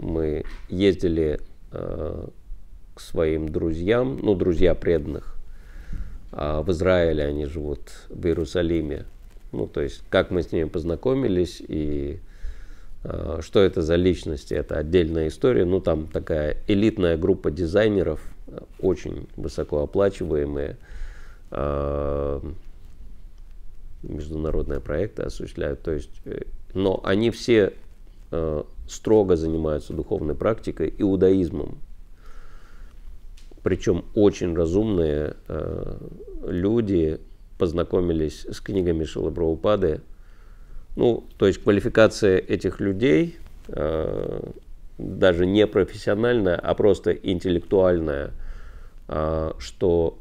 [0.00, 1.40] Мы ездили
[1.70, 2.26] э,
[2.94, 5.36] к своим друзьям, ну, друзья преданных,
[6.32, 9.04] а в Израиле они живут, в Иерусалиме.
[9.52, 12.18] Ну, то есть, как мы с ними познакомились и
[13.04, 15.64] э, что это за личности, это отдельная история.
[15.64, 20.76] Ну, там такая элитная группа дизайнеров, э, очень высокооплачиваемые, э,
[24.02, 25.82] международные проекты осуществляют.
[25.82, 26.42] То есть, э,
[26.74, 27.72] но они все
[28.30, 31.78] э, строго занимаются духовной практикой, иудаизмом.
[33.62, 35.96] причем очень разумные э,
[36.46, 37.20] люди
[37.58, 40.00] познакомились с книгами Шилабраупады.
[40.96, 43.38] Ну, то есть квалификация этих людей
[43.68, 44.50] э,
[44.98, 48.32] даже не профессиональная, а просто интеллектуальная,
[49.06, 50.18] э, что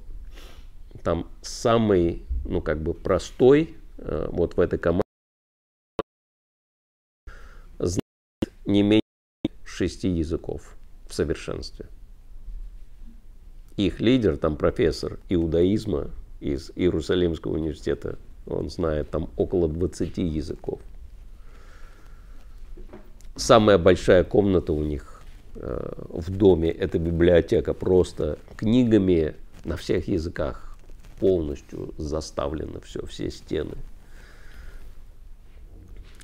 [1.03, 5.01] там самый, ну, как бы простой э, вот в этой команде
[7.79, 8.01] знает
[8.65, 9.01] не менее
[9.63, 10.75] шести языков
[11.07, 11.87] в совершенстве.
[13.77, 20.79] Их лидер, там профессор иудаизма из Иерусалимского университета, он знает там около 20 языков.
[23.35, 25.23] Самая большая комната у них
[25.55, 30.70] э, в доме– это библиотека просто книгами на всех языках
[31.21, 33.75] полностью заставлено все, все стены.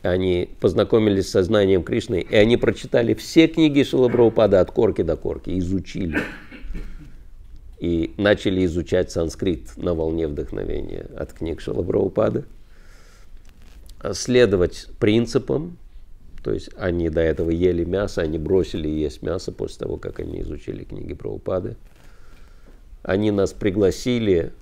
[0.02, 5.58] Они познакомились со знанием Кришны, и они прочитали все книги Шилабраупада от корки до корки,
[5.60, 6.20] изучили.
[7.80, 12.44] И начали изучать санскрит на волне вдохновения от книг Шилабраупада.
[14.14, 15.78] Следовать принципам,
[16.44, 20.42] то есть они до этого ели мясо, они бросили есть мясо после того, как они
[20.42, 21.76] изучили книги Прабхупады.
[23.04, 24.54] Они нас пригласили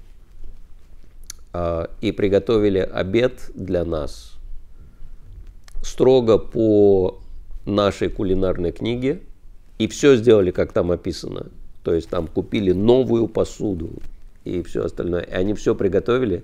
[2.02, 4.36] и приготовили обед для нас
[5.86, 7.20] строго по
[7.66, 9.22] нашей кулинарной книге.
[9.78, 11.48] И все сделали, как там описано.
[11.84, 13.90] То есть там купили новую посуду
[14.44, 15.22] и все остальное.
[15.22, 16.44] И они все приготовили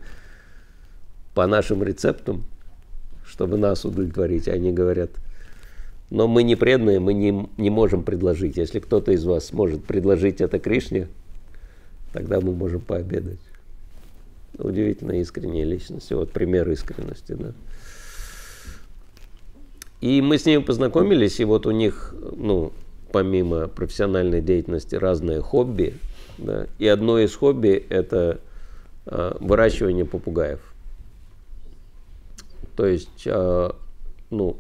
[1.34, 2.44] по нашим рецептам,
[3.26, 4.48] чтобы нас удовлетворить.
[4.48, 5.12] Они говорят,
[6.10, 8.58] но мы не преданные, мы не, не можем предложить.
[8.58, 11.08] Если кто-то из вас может предложить это Кришне,
[12.12, 13.40] тогда мы можем пообедать.
[14.58, 16.12] Удивительно искренняя личность.
[16.12, 17.54] Вот пример искренности, да.
[20.02, 22.74] И мы с ними познакомились, и вот у них, ну,
[23.12, 25.94] помимо профессиональной деятельности, разные хобби.
[26.38, 28.40] Да, и одно из хобби– это
[29.06, 30.60] э, выращивание попугаев.
[32.76, 33.70] То есть, э,
[34.32, 34.58] ну,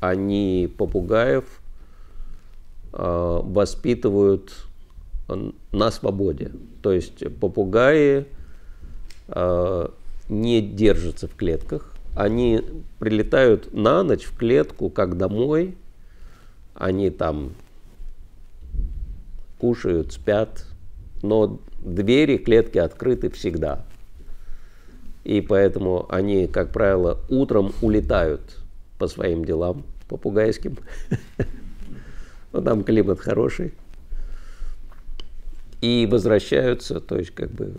[0.00, 1.44] они попугаев
[2.94, 4.54] э, воспитывают
[5.72, 6.52] на свободе.
[6.82, 8.26] То есть попугаи
[9.28, 12.62] не держатся в клетках, они
[12.98, 15.76] прилетают на ночь в клетку, как домой,
[16.74, 17.52] они там
[19.58, 20.64] кушают, спят,
[21.22, 23.84] но двери клетки открыты всегда.
[25.24, 28.58] И поэтому они, как правило, утром улетают
[28.98, 30.78] по своим делам попугайским.
[32.52, 33.74] Но там климат хороший.
[35.80, 37.74] И возвращаются, то есть как бы,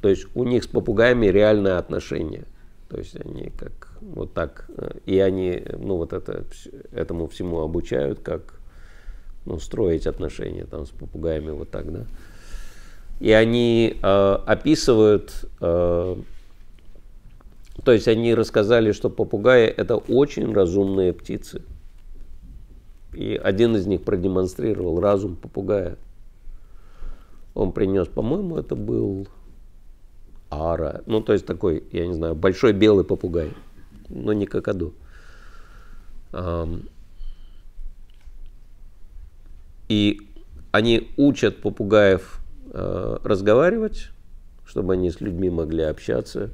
[0.00, 2.44] то есть у них с попугаями реальное отношение.
[2.88, 4.68] То есть они как вот так,
[5.06, 6.44] и они, ну вот это,
[6.92, 8.60] этому всему обучают, как
[9.44, 12.06] ну, строить отношения там с попугаями вот так, да.
[13.20, 16.16] И они э, описывают, э,
[17.84, 21.62] то есть они рассказали, что попугаи это очень разумные птицы.
[23.12, 25.96] И один из них продемонстрировал разум попугая.
[27.54, 29.26] Он принес, по-моему, это был
[30.50, 31.02] ара.
[31.06, 33.52] Ну, то есть такой, я не знаю, большой белый попугай.
[34.08, 34.92] Но не какаду.
[39.88, 40.20] И
[40.72, 42.40] они учат попугаев
[42.72, 44.10] э, разговаривать,
[44.64, 46.50] чтобы они с людьми могли общаться.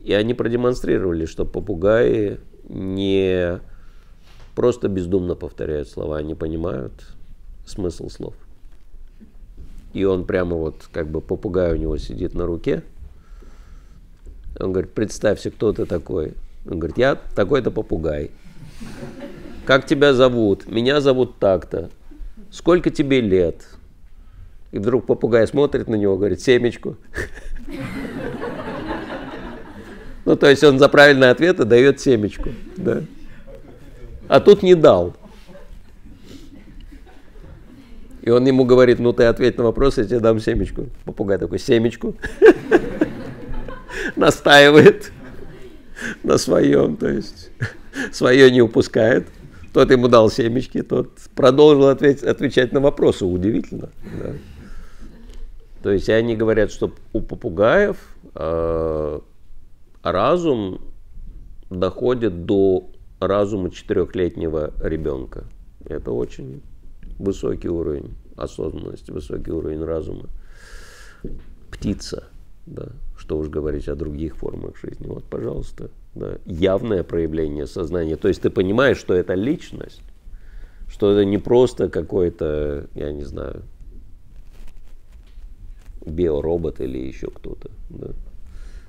[0.00, 3.60] И они продемонстрировали, что попугаи не
[4.54, 6.92] просто бездумно повторяют слова, они понимают
[7.64, 8.34] смысл слов.
[9.94, 12.82] И он прямо вот, как бы попугай у него сидит на руке.
[14.58, 16.34] Он говорит, представься, кто ты такой.
[16.66, 18.30] Он говорит, я такой-то попугай.
[19.64, 20.66] Как тебя зовут?
[20.66, 21.90] Меня зовут так-то.
[22.50, 23.66] Сколько тебе лет?
[24.72, 26.96] И вдруг попугай смотрит на него, говорит, семечку.
[30.24, 32.50] Ну, то есть он за правильные ответы дает семечку.
[32.76, 33.02] Да.
[34.28, 35.16] А тут не дал.
[38.22, 40.86] И он ему говорит, ну ты ответь на вопрос, я тебе дам семечку.
[41.04, 42.14] Попугай такой, семечку.
[44.16, 45.12] Настаивает
[46.22, 47.50] на своем, то есть
[48.12, 49.28] свое не упускает.
[49.72, 53.24] Тот ему дал семечки, тот продолжил ответь, отвечать на вопросы.
[53.24, 53.88] Удивительно.
[54.22, 54.32] Да.
[55.82, 57.96] То есть они говорят, что у попугаев
[58.34, 59.20] э,
[60.02, 60.80] разум
[61.70, 65.44] доходит до разума четырехлетнего ребенка.
[65.84, 66.62] Это очень
[67.18, 70.28] высокий уровень осознанности, высокий уровень разума.
[71.70, 72.24] Птица,
[72.66, 72.88] да,
[73.22, 75.06] что уж говорить о других формах жизни.
[75.06, 78.16] Вот, пожалуйста, да, явное проявление сознания.
[78.16, 80.02] То есть ты понимаешь, что это личность,
[80.88, 83.62] что это не просто какой-то, я не знаю,
[86.04, 87.70] биоробот или еще кто-то.
[87.90, 88.08] Да?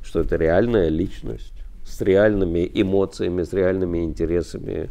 [0.01, 1.53] Что это реальная личность
[1.85, 4.89] с реальными эмоциями, с реальными интересами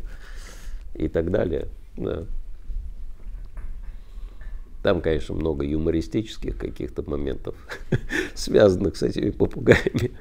[0.95, 1.67] и так далее.
[1.97, 2.27] Да.
[4.83, 7.55] Там, конечно, много юмористических каких-то моментов,
[8.35, 10.13] связанных с этими попугаями.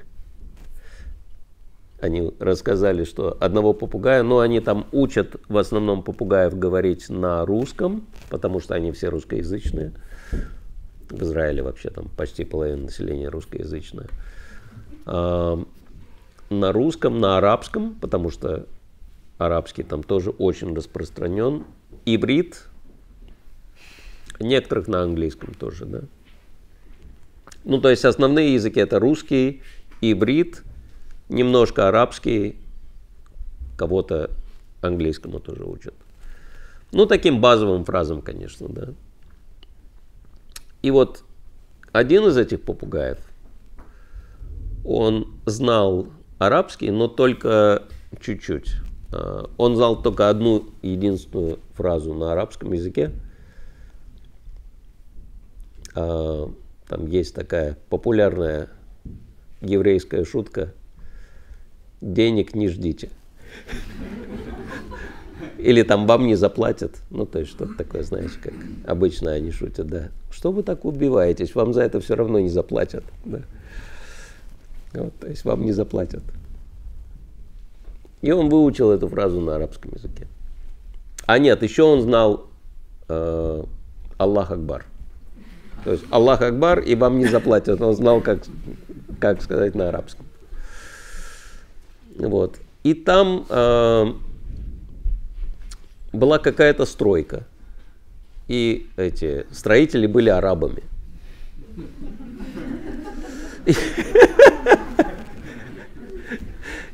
[1.99, 8.07] Они рассказали, что одного попугая, ну, они там учат в основном попугаев говорить на русском,
[8.29, 9.93] потому что они все русскоязычные.
[11.09, 14.07] В Израиле вообще там почти половина населения русскоязычная.
[15.05, 18.65] На русском, на арабском, потому что
[19.37, 21.65] арабский там тоже очень распространен.
[22.05, 22.67] Иврит,
[24.41, 26.01] некоторых на английском тоже, да.
[27.63, 29.61] Ну, то есть основные языки это русский,
[30.01, 30.63] иврит,
[31.29, 32.55] немножко арабский,
[33.77, 34.31] кого-то
[34.81, 35.93] английскому тоже учат.
[36.91, 38.89] Ну, таким базовым фразам, конечно, да.
[40.81, 41.23] И вот
[41.91, 43.19] один из этих попугаев,
[44.83, 46.07] он знал
[46.39, 47.83] арабский, но только
[48.19, 48.73] чуть-чуть.
[49.11, 53.11] А, он знал только одну единственную фразу на арабском языке.
[55.95, 56.51] А,
[56.87, 58.69] там есть такая популярная
[59.61, 60.73] еврейская шутка
[62.01, 63.09] «денег не ждите».
[65.57, 66.95] Или там вам не заплатят.
[67.09, 68.53] Ну, то есть что-то такое, знаете, как
[68.85, 70.09] обычно они шутят, да.
[70.31, 71.53] Что вы так убиваетесь?
[71.55, 73.03] Вам за это все равно не заплатят.
[73.25, 73.41] Да.
[74.93, 76.23] Вот, то есть вам не заплатят.
[78.21, 80.27] И он выучил эту фразу на арабском языке.
[81.25, 82.47] А нет, еще он знал
[83.07, 83.63] э,
[84.17, 84.85] Аллах Акбар.
[85.83, 87.81] То есть Аллах Акбар, и вам не заплатят.
[87.81, 88.39] Он знал, как,
[89.19, 90.25] как сказать на арабском.
[92.17, 92.57] Вот.
[92.83, 94.13] И там э,
[96.13, 97.43] была какая-то стройка.
[98.47, 100.83] И эти строители были арабами.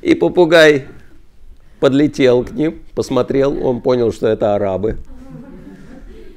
[0.02, 0.88] И попугай
[1.80, 4.98] подлетел к ним, посмотрел, он понял, что это арабы.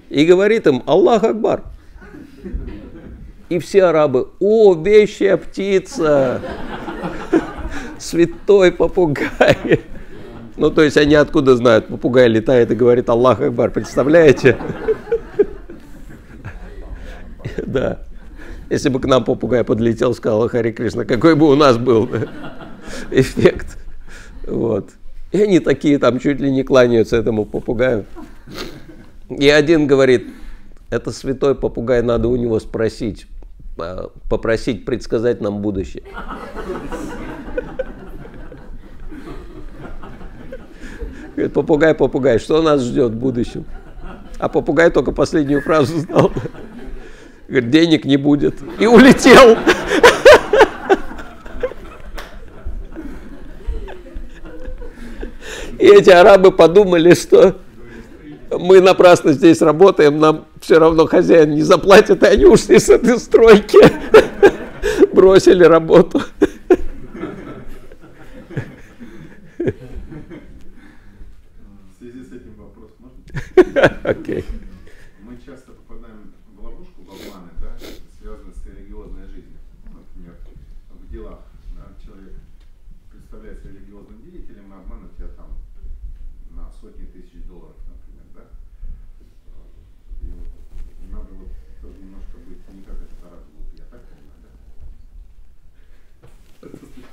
[0.08, 1.64] И говорит им, Аллах Акбар.
[3.50, 6.40] И все арабы, о, вещая птица,
[7.98, 9.80] святой попугай.
[10.56, 14.56] Ну, то есть они откуда знают, попугай летает и говорит Аллах Акбар, представляете?
[17.66, 17.98] Да.
[18.68, 22.08] Если бы к нам попугай подлетел, сказал Хари Кришна, какой бы у нас был
[23.10, 23.78] эффект.
[24.46, 24.90] Вот.
[25.32, 28.04] И они такие там чуть ли не кланяются этому попугаю.
[29.28, 30.28] И один говорит,
[30.88, 33.26] это святой попугай, надо у него спросить,
[34.28, 36.02] попросить предсказать нам будущее.
[41.34, 43.64] Говорит, попугай, попугай, что нас ждет в будущем?
[44.38, 46.32] А попугай только последнюю фразу знал.
[47.48, 48.56] Говорит, денег не будет.
[48.78, 49.56] И улетел.
[55.78, 57.56] И эти арабы подумали, что
[58.58, 63.18] мы напрасно здесь работаем, нам все равно хозяин не заплатит, и они ушли с этой
[63.18, 63.78] стройки,
[65.14, 66.22] бросили работу.
[71.88, 73.20] В связи с этим вопрос можно?
[74.04, 74.44] Окей.
[75.22, 77.76] Мы часто попадаем в ловушку, в обманы, да,
[78.18, 79.58] связанные с религиозной жизнью.
[79.84, 80.34] Ну, Например,
[80.90, 81.40] в делах,
[81.76, 82.32] да, человек
[83.12, 85.60] представляется религиозным деятелем, и обманывает тебя там
[86.56, 88.42] на сотни тысяч долларов, например, да.
[90.22, 90.48] И вот
[91.12, 91.48] надо вот
[91.80, 94.50] тоже немножко быть не как этот араб глупый, я так понимаю, да?
[96.62, 97.06] Это сначала Аллах Акбар, а потом денег не было.
[97.06, 97.08] А оказывается, это же просто попугай.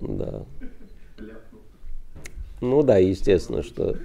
[0.00, 0.44] Да.
[2.60, 3.96] Ну да, естественно, что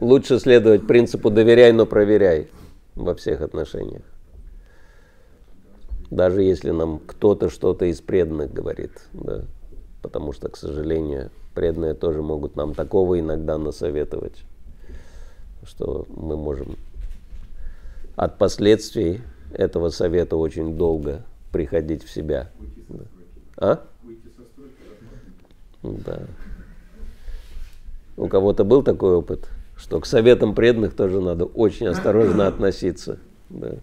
[0.00, 2.48] лучше следовать принципу доверяй, но проверяй
[2.94, 4.02] во всех отношениях.
[6.10, 9.44] Даже если нам кто-то что-то из преданных говорит, да.
[10.02, 14.44] Потому что, к сожалению, преданные тоже могут нам такого иногда насоветовать,
[15.64, 16.76] что мы можем
[18.16, 19.20] от последствий
[19.52, 21.22] этого совета очень долго
[21.52, 22.50] приходить в себя.
[22.88, 23.04] Да.
[23.56, 23.84] А?
[25.82, 26.22] Да.
[28.16, 33.18] У кого-то был такой опыт, что к советам преданных тоже надо очень осторожно относиться.
[33.48, 33.74] Да.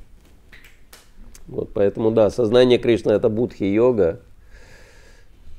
[1.47, 4.19] Вот поэтому, да, сознание Кришны это будхи-йога,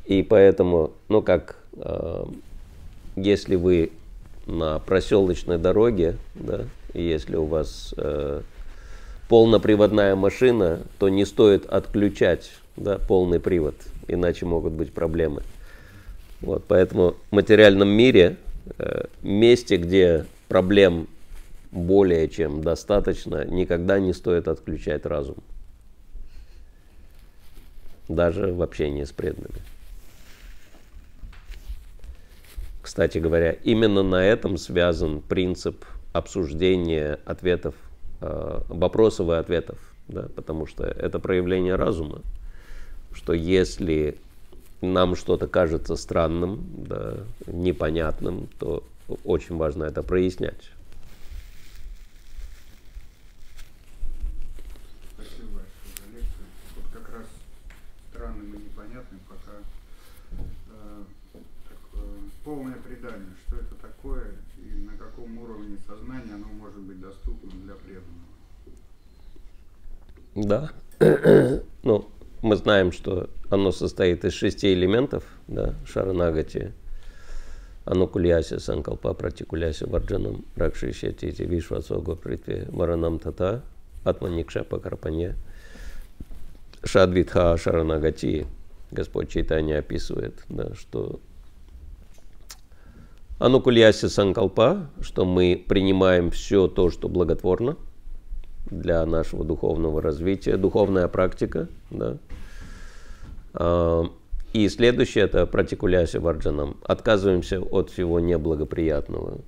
[0.04, 2.24] и поэтому, ну как, э,
[3.14, 3.92] если вы
[4.46, 8.42] на проселочной дороге, да, и если у вас э,
[9.28, 13.74] полноприводная машина, то не стоит отключать да, полный привод,
[14.08, 15.42] иначе могут быть проблемы.
[16.40, 18.36] Вот, поэтому в материальном мире,
[18.78, 21.08] э, месте, где проблем
[21.70, 25.36] более чем достаточно, никогда не стоит отключать разум.
[28.08, 29.60] Даже в общении с преданными.
[32.82, 37.74] Кстати говоря, именно на этом связан принцип обсуждения ответов,
[38.20, 39.78] вопросов и ответов,
[40.08, 42.22] да, потому что это проявление разума,
[43.12, 44.18] что если
[44.80, 48.82] нам что-то кажется странным, да, непонятным, то
[49.24, 50.70] очень важно это прояснять.
[55.14, 56.46] Спасибо большое за лекцию.
[56.76, 57.26] Вот как раз
[58.10, 59.58] странным и непонятным пока
[60.68, 61.02] э,
[61.68, 62.06] такое
[62.44, 67.74] полное предание, что это такое и на каком уровне сознания оно может быть доступно для
[67.74, 68.26] преданного.
[70.36, 70.70] Да.
[71.82, 72.08] ну,
[72.42, 76.72] мы знаем, что оно состоит из шести элементов, да, шаранагати,
[77.86, 83.62] анукуляси, санкалпа, пратикуляси, варджанам, ракшишьятити, вишвасого притве, варанам тата,
[84.04, 85.36] атманикшапа карпанье,
[86.84, 88.46] шадвитха шаранагати.
[88.90, 91.18] Господь Чайтанья описывает, да, что
[93.38, 97.76] анукуляси санкалпа, что мы принимаем все то, что благотворно
[98.70, 102.18] для нашего духовного развития, духовная практика, да,
[103.54, 104.04] а,
[104.52, 106.78] и следующее это протикулясия варджанам.
[106.82, 109.40] Отказываемся от всего неблагоприятного.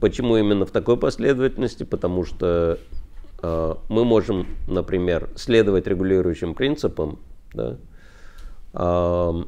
[0.00, 1.84] Почему именно в такой последовательности?
[1.84, 2.78] Потому что
[3.42, 7.20] э, мы можем, например, следовать регулирующим принципам,
[7.54, 7.76] да,
[8.74, 9.44] э,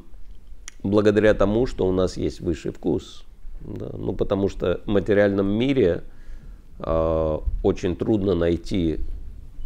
[0.83, 3.25] благодаря тому, что у нас есть высший вкус.
[3.59, 6.03] Да, ну, потому что в материальном мире
[6.79, 8.99] очень трудно найти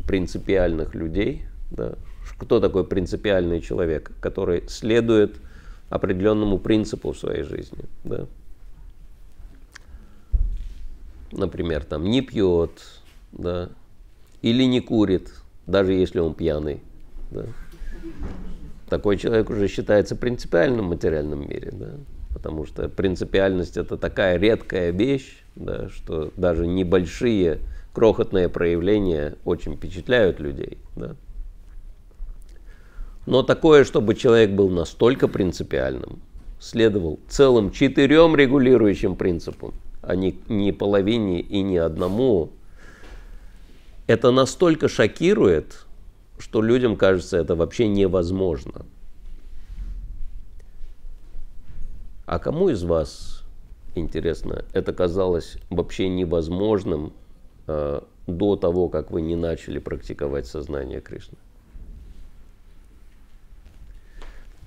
[0.08, 1.94] принципиальных людей, да,
[2.38, 5.38] кто такой принципиальный человек, который следует
[5.90, 7.86] определенному принципу в своей жизни.
[8.04, 8.26] Да?
[11.32, 12.72] Например, там не пьет,
[13.32, 13.70] да,
[14.42, 15.34] или не курит,
[15.68, 16.82] даже если он пьяный.
[17.32, 17.46] Да?
[18.90, 21.92] Такой человек уже считается принципиальным в материальном мире, да?
[22.34, 27.60] Потому что принципиальность это такая редкая вещь, да, что даже небольшие
[27.94, 30.78] крохотные проявления очень впечатляют людей.
[30.96, 31.16] Да?
[33.26, 36.20] Но такое, чтобы человек был настолько принципиальным,
[36.60, 42.52] следовал целым четырем регулирующим принципам, а не, не половине и не одному,
[44.08, 45.86] это настолько шокирует,
[46.38, 48.86] что людям кажется это вообще невозможно.
[52.26, 53.44] А кому из вас,
[53.96, 57.14] интересно, это казалось вообще невозможным
[57.68, 61.38] э, до того, как вы не начали практиковать сознание Кришны?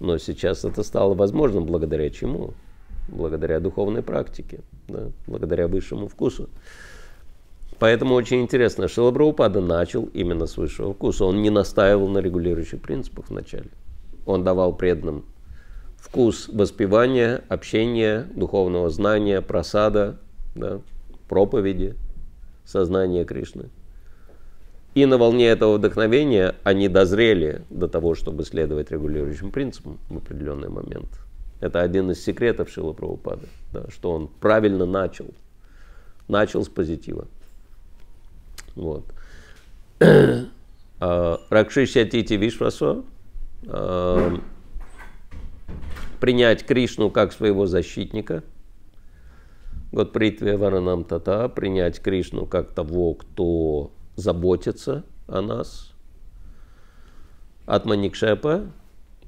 [0.01, 2.53] Но сейчас это стало возможным благодаря чему?
[3.09, 5.11] Благодаря духовной практике, да?
[5.27, 6.51] благодаря высшему вкусу.
[7.79, 11.25] Поэтому очень интересно, Шила Прабхупада начал именно с высшего вкуса.
[11.25, 13.71] Он не настаивал на регулирующих принципах вначале.
[14.27, 15.25] Он давал преданным
[16.17, 20.17] вкус воспевания, общения, духовного знания, просада,
[20.55, 20.81] да,
[21.29, 21.95] проповеди,
[22.65, 23.67] сознания Кришны.
[24.95, 30.71] И на волне этого вдохновения они дозрели до того, чтобы следовать регулирующим принципам в определенный
[30.71, 31.11] момент.
[31.61, 35.27] Это один из секретов Шила Прабхупады, да, что он правильно начал.
[36.29, 37.27] Начал с позитива.
[38.75, 39.05] Вот.
[40.99, 43.05] А, Ракшишья Тити Вишвасо
[43.67, 44.41] а,
[46.21, 48.43] принять Кришну как своего защитника.
[49.93, 55.93] Вот Притве Варанам Тата, принять Кришну как того, кто заботится о нас.
[57.67, 58.67] Атманикшепа,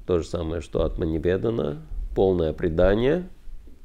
[0.05, 1.81] то же самое, что Атманиведана,
[2.15, 3.29] полное предание,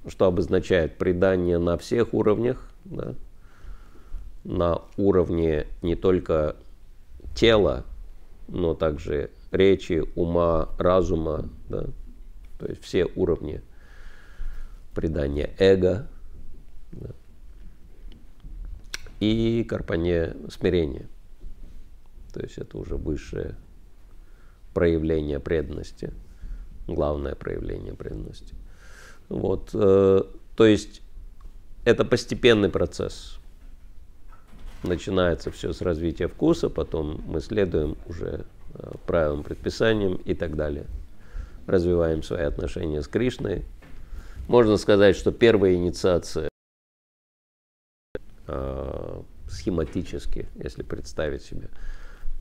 [0.06, 3.14] что обозначает предание на всех уровнях, да,
[4.44, 6.56] на уровне не только
[7.34, 7.84] тела,
[8.48, 11.86] но также речи, ума, разума, да,
[12.58, 13.62] то есть все уровни
[14.94, 16.06] предания эго,
[16.92, 17.10] да
[19.24, 21.08] и карпане смирения.
[22.32, 23.54] То есть это уже высшее
[24.72, 26.12] проявление преданности,
[26.86, 28.54] главное проявление преданности.
[29.28, 30.22] Вот, э,
[30.56, 31.00] то есть
[31.84, 33.38] это постепенный процесс.
[34.82, 38.44] Начинается все с развития вкуса, потом мы следуем уже
[38.74, 40.86] э, правилам, предписаниям и так далее.
[41.66, 43.64] Развиваем свои отношения с Кришной.
[44.48, 46.48] Можно сказать, что первая инициация
[48.46, 51.68] э, схематически, если представить себе.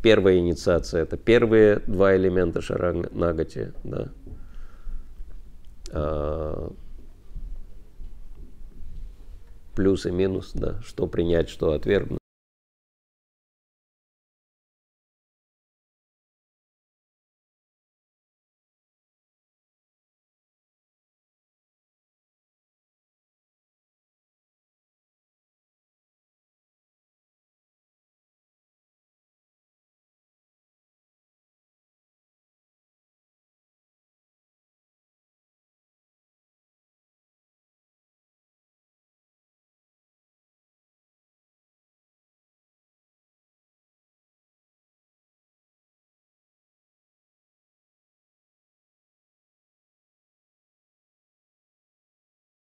[0.02, 4.10] Первая инициация– это первые два элемента шаранагати, да.
[5.92, 6.70] Э,
[9.76, 12.20] плюс и минус, да, что принять, что отвергнуть.